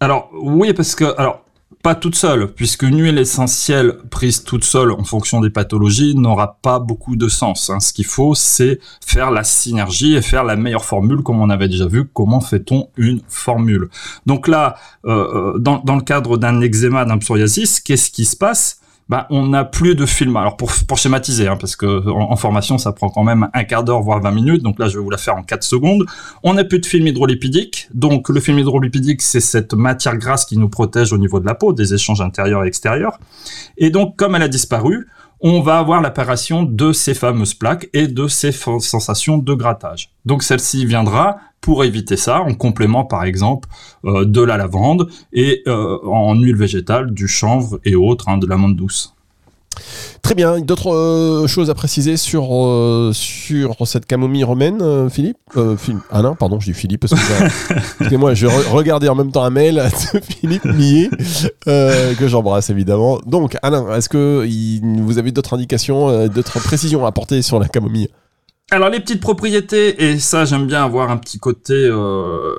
Alors 0.00 0.30
oui, 0.34 0.74
parce 0.74 0.94
que 0.94 1.14
alors 1.16 1.44
pas 1.82 1.94
toute 1.94 2.14
seule, 2.14 2.52
puisque 2.52 2.82
une 2.82 3.00
huile 3.02 3.18
essentielle 3.18 3.98
prise 4.10 4.44
toute 4.44 4.62
seule 4.62 4.92
en 4.92 5.02
fonction 5.02 5.40
des 5.40 5.50
pathologies 5.50 6.14
n'aura 6.14 6.58
pas 6.62 6.78
beaucoup 6.78 7.16
de 7.16 7.26
sens. 7.28 7.70
hein. 7.70 7.80
Ce 7.80 7.92
qu'il 7.92 8.04
faut, 8.04 8.34
c'est 8.34 8.78
faire 9.04 9.30
la 9.30 9.42
synergie 9.42 10.14
et 10.14 10.22
faire 10.22 10.44
la 10.44 10.56
meilleure 10.56 10.84
formule, 10.84 11.22
comme 11.22 11.40
on 11.40 11.50
avait 11.50 11.68
déjà 11.68 11.86
vu. 11.86 12.04
Comment 12.12 12.40
fait-on 12.40 12.88
une 12.96 13.20
formule? 13.28 13.88
Donc 14.26 14.46
là, 14.46 14.76
euh, 15.06 15.54
euh, 15.54 15.58
dans, 15.58 15.78
dans 15.78 15.96
le 15.96 16.02
cadre 16.02 16.36
d'un 16.36 16.60
eczéma, 16.60 17.04
d'un 17.04 17.18
psoriasis, 17.18 17.80
qu'est-ce 17.80 18.10
qui 18.10 18.26
se 18.26 18.36
passe? 18.36 18.81
Bah, 19.12 19.26
on 19.28 19.48
n'a 19.48 19.66
plus 19.66 19.94
de 19.94 20.06
film. 20.06 20.38
Alors 20.38 20.56
pour, 20.56 20.72
pour 20.88 20.96
schématiser, 20.96 21.46
hein, 21.46 21.58
parce 21.60 21.76
que 21.76 22.02
formation 22.36 22.78
ça 22.78 22.92
prend 22.92 23.10
quand 23.10 23.24
même 23.24 23.50
un 23.52 23.64
quart 23.64 23.84
d'heure 23.84 24.00
voire 24.00 24.22
20 24.22 24.30
minutes, 24.30 24.62
donc 24.62 24.78
là 24.78 24.88
je 24.88 24.96
vais 24.96 25.04
vous 25.04 25.10
la 25.10 25.18
faire 25.18 25.36
en 25.36 25.42
4 25.42 25.62
secondes. 25.62 26.06
On 26.42 26.54
n'a 26.54 26.64
plus 26.64 26.78
de 26.78 26.86
film 26.86 27.06
hydrolipidique, 27.06 27.90
donc 27.92 28.30
le 28.30 28.40
film 28.40 28.58
hydrolipidique 28.58 29.20
c'est 29.20 29.40
cette 29.40 29.74
matière 29.74 30.16
grasse 30.16 30.46
qui 30.46 30.56
nous 30.56 30.70
protège 30.70 31.12
au 31.12 31.18
niveau 31.18 31.40
de 31.40 31.44
la 31.44 31.54
peau, 31.54 31.74
des 31.74 31.92
échanges 31.92 32.22
intérieurs 32.22 32.64
et 32.64 32.68
extérieurs. 32.68 33.18
Et 33.76 33.90
donc 33.90 34.16
comme 34.16 34.34
elle 34.34 34.40
a 34.44 34.48
disparu, 34.48 35.08
on 35.42 35.60
va 35.60 35.78
avoir 35.78 36.00
l'apparition 36.00 36.62
de 36.62 36.92
ces 36.92 37.14
fameuses 37.14 37.54
plaques 37.54 37.88
et 37.92 38.06
de 38.06 38.28
ces 38.28 38.52
sensations 38.52 39.38
de 39.38 39.54
grattage. 39.54 40.10
Donc 40.24 40.44
celle-ci 40.44 40.86
viendra 40.86 41.38
pour 41.60 41.84
éviter 41.84 42.16
ça, 42.16 42.40
en 42.40 42.54
complément 42.54 43.04
par 43.04 43.24
exemple 43.24 43.68
euh, 44.04 44.24
de 44.24 44.40
la 44.40 44.56
lavande 44.56 45.10
et 45.32 45.62
euh, 45.66 45.98
en 46.04 46.34
huile 46.34 46.56
végétale, 46.56 47.12
du 47.12 47.26
chanvre 47.26 47.80
et 47.84 47.96
autres, 47.96 48.28
hein, 48.28 48.38
de 48.38 48.46
l'amande 48.46 48.76
douce. 48.76 49.14
Très 50.22 50.34
bien. 50.36 50.60
D'autres 50.60 50.94
euh, 50.94 51.46
choses 51.48 51.68
à 51.68 51.74
préciser 51.74 52.16
sur, 52.16 52.54
euh, 52.56 53.10
sur 53.12 53.76
cette 53.86 54.06
camomille 54.06 54.44
romaine, 54.44 54.80
euh, 54.80 55.10
Philippe? 55.10 55.36
Euh, 55.56 55.76
Phil- 55.76 55.98
Alain, 56.10 56.34
pardon, 56.34 56.60
je 56.60 56.70
dis 56.70 56.78
Philippe 56.78 57.00
parce 57.06 57.14
que 57.14 57.18
j'ai- 57.18 57.74
excusez-moi, 57.98 58.32
je 58.34 58.46
re- 58.46 58.68
regardais 58.70 59.08
en 59.08 59.16
même 59.16 59.32
temps 59.32 59.42
un 59.42 59.50
mail 59.50 59.82
de 60.14 60.20
Philippe 60.20 60.64
Millet 60.64 61.10
euh, 61.66 62.14
que 62.14 62.28
j'embrasse 62.28 62.70
évidemment. 62.70 63.18
Donc, 63.26 63.56
Alain, 63.62 63.92
est-ce 63.96 64.08
que 64.08 64.46
vous 65.02 65.18
avez 65.18 65.32
d'autres 65.32 65.54
indications, 65.54 66.08
euh, 66.08 66.28
d'autres 66.28 66.60
précisions 66.62 67.04
à 67.04 67.08
apporter 67.08 67.42
sur 67.42 67.58
la 67.58 67.68
camomille? 67.68 68.08
Alors 68.70 68.88
les 68.88 69.00
petites 69.00 69.20
propriétés, 69.20 70.02
et 70.02 70.18
ça 70.18 70.46
j'aime 70.46 70.66
bien 70.66 70.82
avoir 70.84 71.10
un 71.10 71.18
petit 71.18 71.38
côté 71.38 71.74
euh, 71.74 72.54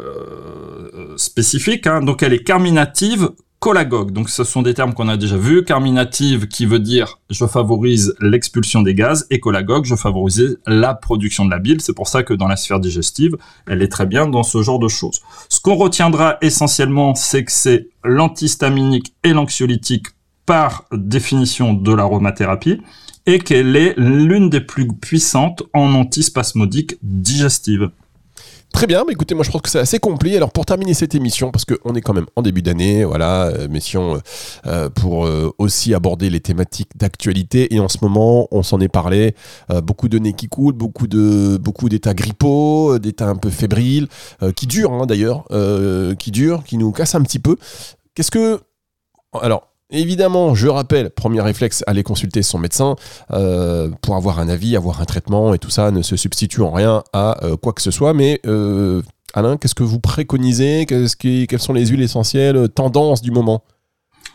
spécifique, 1.17 1.87
hein. 1.87 2.01
donc 2.01 2.21
elle 2.21 2.33
est 2.33 2.43
carminative, 2.43 3.29
cholagogue, 3.63 4.11
donc 4.11 4.29
ce 4.29 4.43
sont 4.43 4.61
des 4.61 4.73
termes 4.73 4.93
qu'on 4.93 5.07
a 5.07 5.15
déjà 5.15 5.37
vus, 5.37 5.63
carminative 5.63 6.47
qui 6.49 6.65
veut 6.65 6.79
dire 6.79 7.19
je 7.29 7.45
favorise 7.45 8.13
l'expulsion 8.19 8.81
des 8.81 8.93
gaz, 8.93 9.25
et 9.29 9.39
cholagogue, 9.41 9.85
je 9.85 9.95
favorise 9.95 10.59
la 10.67 10.93
production 10.93 11.45
de 11.45 11.51
la 11.51 11.59
bile, 11.59 11.79
c'est 11.79 11.95
pour 11.95 12.09
ça 12.09 12.23
que 12.23 12.33
dans 12.33 12.49
la 12.49 12.57
sphère 12.57 12.81
digestive, 12.81 13.37
elle 13.65 13.81
est 13.81 13.87
très 13.87 14.05
bien 14.05 14.27
dans 14.27 14.43
ce 14.43 14.61
genre 14.61 14.79
de 14.79 14.89
choses. 14.89 15.21
Ce 15.47 15.61
qu'on 15.61 15.75
retiendra 15.75 16.37
essentiellement, 16.41 17.15
c'est 17.15 17.45
que 17.45 17.53
c'est 17.53 17.87
l'antihistaminique 18.03 19.13
et 19.23 19.31
l'anxiolytique 19.31 20.07
par 20.45 20.83
définition 20.91 21.73
de 21.73 21.93
l'aromathérapie, 21.93 22.81
et 23.25 23.39
qu'elle 23.39 23.77
est 23.77 23.93
l'une 23.97 24.49
des 24.49 24.59
plus 24.59 24.89
puissantes 24.89 25.63
en 25.73 25.93
antispasmodique 25.93 26.97
digestive. 27.01 27.91
Très 28.73 28.87
bien, 28.87 29.03
mais 29.05 29.13
écoutez, 29.13 29.35
moi 29.35 29.43
je 29.45 29.51
pense 29.51 29.61
que 29.61 29.69
c'est 29.69 29.79
assez 29.79 29.99
complet. 29.99 30.35
Alors 30.35 30.51
pour 30.51 30.65
terminer 30.65 30.93
cette 30.95 31.13
émission, 31.15 31.51
parce 31.51 31.63
qu'on 31.63 31.93
est 31.93 32.01
quand 32.01 32.13
même 32.13 32.25
en 32.35 32.41
début 32.41 32.63
d'année, 32.63 33.05
voilà, 33.05 33.45
euh, 33.45 33.67
mission 33.69 34.15
euh, 34.15 34.19
euh, 34.65 34.89
pour 34.89 35.29
aussi 35.59 35.93
aborder 35.93 36.29
les 36.29 36.41
thématiques 36.41 36.89
d'actualité. 36.97 37.73
Et 37.73 37.79
en 37.79 37.87
ce 37.87 37.99
moment, 38.01 38.47
on 38.51 38.63
s'en 38.63 38.81
est 38.81 38.89
parlé, 38.89 39.35
beaucoup 39.83 40.09
de 40.09 40.17
nez 40.17 40.33
qui 40.33 40.49
coulent, 40.49 40.73
beaucoup 40.73 41.07
de 41.07 41.57
beaucoup 41.57 41.87
d'états 41.87 42.15
grippaux, 42.15 42.97
d'états 42.99 43.29
un 43.29 43.35
peu 43.35 43.51
fébriles, 43.51 44.07
qui 44.55 44.67
durent 44.67 44.91
hein, 44.91 45.05
d'ailleurs, 45.05 45.45
qui 46.17 46.31
durent, 46.31 46.63
qui 46.63 46.77
nous 46.77 46.91
cassent 46.91 47.15
un 47.15 47.21
petit 47.21 47.39
peu. 47.39 47.55
Qu'est-ce 48.15 48.31
que... 48.31 48.59
Alors... 49.39 49.72
Évidemment, 49.93 50.55
je 50.55 50.67
rappelle, 50.67 51.11
premier 51.11 51.39
réflexe, 51.41 51.83
aller 51.85 52.01
consulter 52.01 52.41
son 52.41 52.57
médecin 52.57 52.95
euh, 53.31 53.89
pour 54.01 54.15
avoir 54.15 54.39
un 54.39 54.49
avis, 54.49 54.75
avoir 54.75 54.99
un 55.01 55.05
traitement 55.05 55.53
et 55.53 55.59
tout 55.59 55.69
ça 55.69 55.91
ne 55.91 56.01
se 56.01 56.15
substitue 56.15 56.63
en 56.63 56.71
rien 56.71 57.03
à 57.13 57.45
euh, 57.45 57.57
quoi 57.57 57.73
que 57.73 57.81
ce 57.81 57.91
soit. 57.91 58.15
Mais 58.15 58.41
euh, 58.47 59.03
Alain, 59.35 59.55
qu'est-ce 59.55 59.75
que 59.75 59.83
vous 59.83 59.99
préconisez? 59.99 60.87
Quelles 60.87 61.59
sont 61.59 61.73
les 61.73 61.85
huiles 61.85 62.01
essentielles, 62.01 62.69
tendances 62.69 63.21
du 63.21 63.29
moment? 63.29 63.63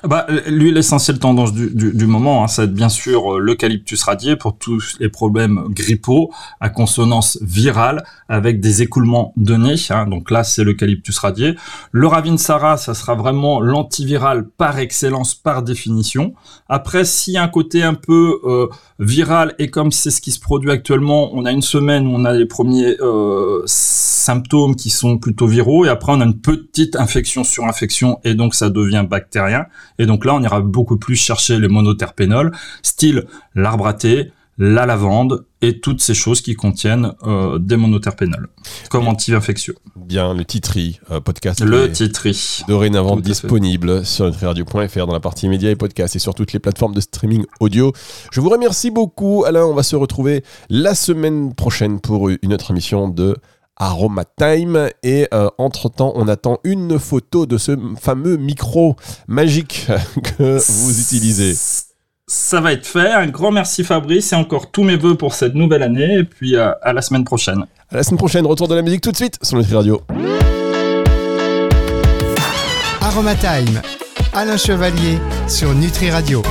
Bah, 0.04 0.28
l'huile 0.46 0.76
essentielle 0.76 1.18
tendance 1.18 1.52
du, 1.52 1.70
du, 1.70 1.92
du 1.92 2.06
moment, 2.06 2.44
hein, 2.44 2.46
être 2.46 2.72
bien 2.72 2.88
sûr 2.88 3.34
euh, 3.34 3.38
l'eucalyptus 3.40 4.00
radié 4.04 4.37
pour 4.37 4.56
tous 4.56 4.96
les 5.00 5.08
problèmes 5.08 5.64
grippaux 5.70 6.30
à 6.61 6.68
consonance 6.68 7.37
virale 7.42 8.04
avec 8.28 8.61
des 8.61 8.82
écoulements 8.82 9.32
de 9.37 9.56
nez. 9.56 9.74
hein, 9.90 10.06
donc 10.06 10.30
là, 10.30 10.44
c'est 10.44 10.62
l'eucalyptus 10.62 11.18
radié. 11.18 11.56
Le 11.90 12.06
ravinsara, 12.06 12.76
ça 12.76 12.94
sera 12.94 13.16
vraiment 13.16 13.61
l'antiviral 13.61 14.48
par 14.48 14.78
excellence, 14.78 15.34
par 15.34 15.64
définition. 15.64 16.32
Après, 16.68 17.04
s'il 17.04 17.34
y 17.34 17.37
a 17.37 17.42
un 17.42 17.48
côté 17.48 17.82
un 17.82 17.94
peu 17.94 18.38
euh, 18.44 18.68
viral 19.00 19.56
et 19.58 19.68
comme 19.68 19.90
c'est 19.90 20.12
ce 20.12 20.20
qui 20.20 20.30
se 20.30 20.38
produit 20.38 20.70
actuellement, 20.70 21.30
on 21.34 21.44
a 21.44 21.50
une 21.50 21.62
semaine 21.62 22.06
où 22.06 22.11
on 22.11 22.24
a 22.24 22.34
les 22.34 22.46
premiers 22.46 22.94
euh, 23.00 23.62
symptômes 23.66 24.76
qui 24.76 24.90
sont 24.90 25.18
plutôt 25.18 25.48
viraux 25.48 25.84
et 25.87 25.88
après 25.88 26.12
on 26.12 26.20
a 26.20 26.24
une 26.24 26.38
petite 26.38 26.94
infection 26.94 27.42
sur 27.42 27.64
infection 27.64 28.20
et 28.22 28.34
donc 28.34 28.54
ça 28.54 28.70
devient 28.70 29.04
bactérien. 29.08 29.66
Et 29.98 30.06
donc 30.06 30.24
là, 30.24 30.34
on 30.34 30.42
ira 30.42 30.61
beaucoup 30.61 30.96
plus 30.96 31.16
chercher 31.16 31.58
les 31.58 31.68
monoterpénols, 31.68 32.52
style 32.82 33.24
l'arbre 33.54 33.87
à 33.87 33.94
thé, 33.94 34.32
la 34.61 34.87
lavande 34.87 35.44
et 35.62 35.78
toutes 35.78 36.00
ces 36.00 36.14
choses 36.14 36.40
qui 36.40 36.54
contiennent 36.54 37.12
euh, 37.22 37.58
des 37.61 37.76
monoterpénols 37.76 38.48
comme 38.90 39.06
anti-infectieux. 39.06 39.76
Bien, 39.94 40.34
le 40.34 40.44
Titri, 40.44 40.98
euh, 41.12 41.20
podcast 41.20 41.61
Le 41.61 41.90
titri. 41.92 42.64
dorénavant 42.66 43.14
à 43.14 43.16
fait. 43.16 43.22
disponible 43.22 44.04
sur 44.04 44.26
nutriradio.fr 44.26 45.06
dans 45.06 45.12
la 45.12 45.20
partie 45.20 45.48
médias 45.48 45.70
et 45.70 45.76
podcasts 45.76 46.16
et 46.16 46.18
sur 46.18 46.34
toutes 46.34 46.52
les 46.52 46.58
plateformes 46.58 46.94
de 46.94 47.00
streaming 47.00 47.44
audio. 47.61 47.92
Je 48.32 48.40
vous 48.40 48.48
remercie 48.48 48.90
beaucoup, 48.90 49.44
Alain. 49.46 49.64
On 49.64 49.74
va 49.74 49.84
se 49.84 49.94
retrouver 49.94 50.42
la 50.70 50.96
semaine 50.96 51.54
prochaine 51.54 52.00
pour 52.00 52.28
une 52.28 52.52
autre 52.52 52.72
émission 52.72 53.08
de 53.08 53.37
Aroma 53.78 54.24
Time. 54.24 54.88
Et 55.02 55.28
euh, 55.32 55.48
entre-temps, 55.58 56.12
on 56.14 56.28
attend 56.28 56.58
une 56.64 56.98
photo 56.98 57.46
de 57.46 57.58
ce 57.58 57.76
fameux 58.00 58.36
micro 58.36 58.96
magique 59.26 59.86
que 60.38 60.58
vous 60.70 61.00
utilisez. 61.00 61.56
Ça 62.26 62.60
va 62.60 62.72
être 62.72 62.86
fait. 62.86 63.10
Un 63.10 63.26
grand 63.26 63.50
merci 63.50 63.84
Fabrice 63.84 64.32
et 64.32 64.36
encore 64.36 64.70
tous 64.70 64.84
mes 64.84 64.96
voeux 64.96 65.14
pour 65.16 65.32
cette 65.32 65.54
nouvelle 65.54 65.82
année 65.82 66.18
et 66.18 66.24
puis 66.24 66.56
euh, 66.56 66.72
à 66.82 66.92
la 66.92 67.00
semaine 67.00 67.24
prochaine. 67.24 67.64
À 67.90 67.96
la 67.96 68.02
semaine 68.02 68.18
prochaine, 68.18 68.46
retour 68.46 68.68
de 68.68 68.74
la 68.74 68.82
musique 68.82 69.00
tout 69.00 69.12
de 69.12 69.16
suite 69.16 69.38
sur 69.42 69.56
Nutri 69.56 69.74
Radio. 69.74 70.02
Aromatime, 73.00 73.80
Alain 74.34 74.58
Chevalier 74.58 75.18
sur 75.46 75.72
Nutri 75.72 76.10
Radio. 76.10 76.42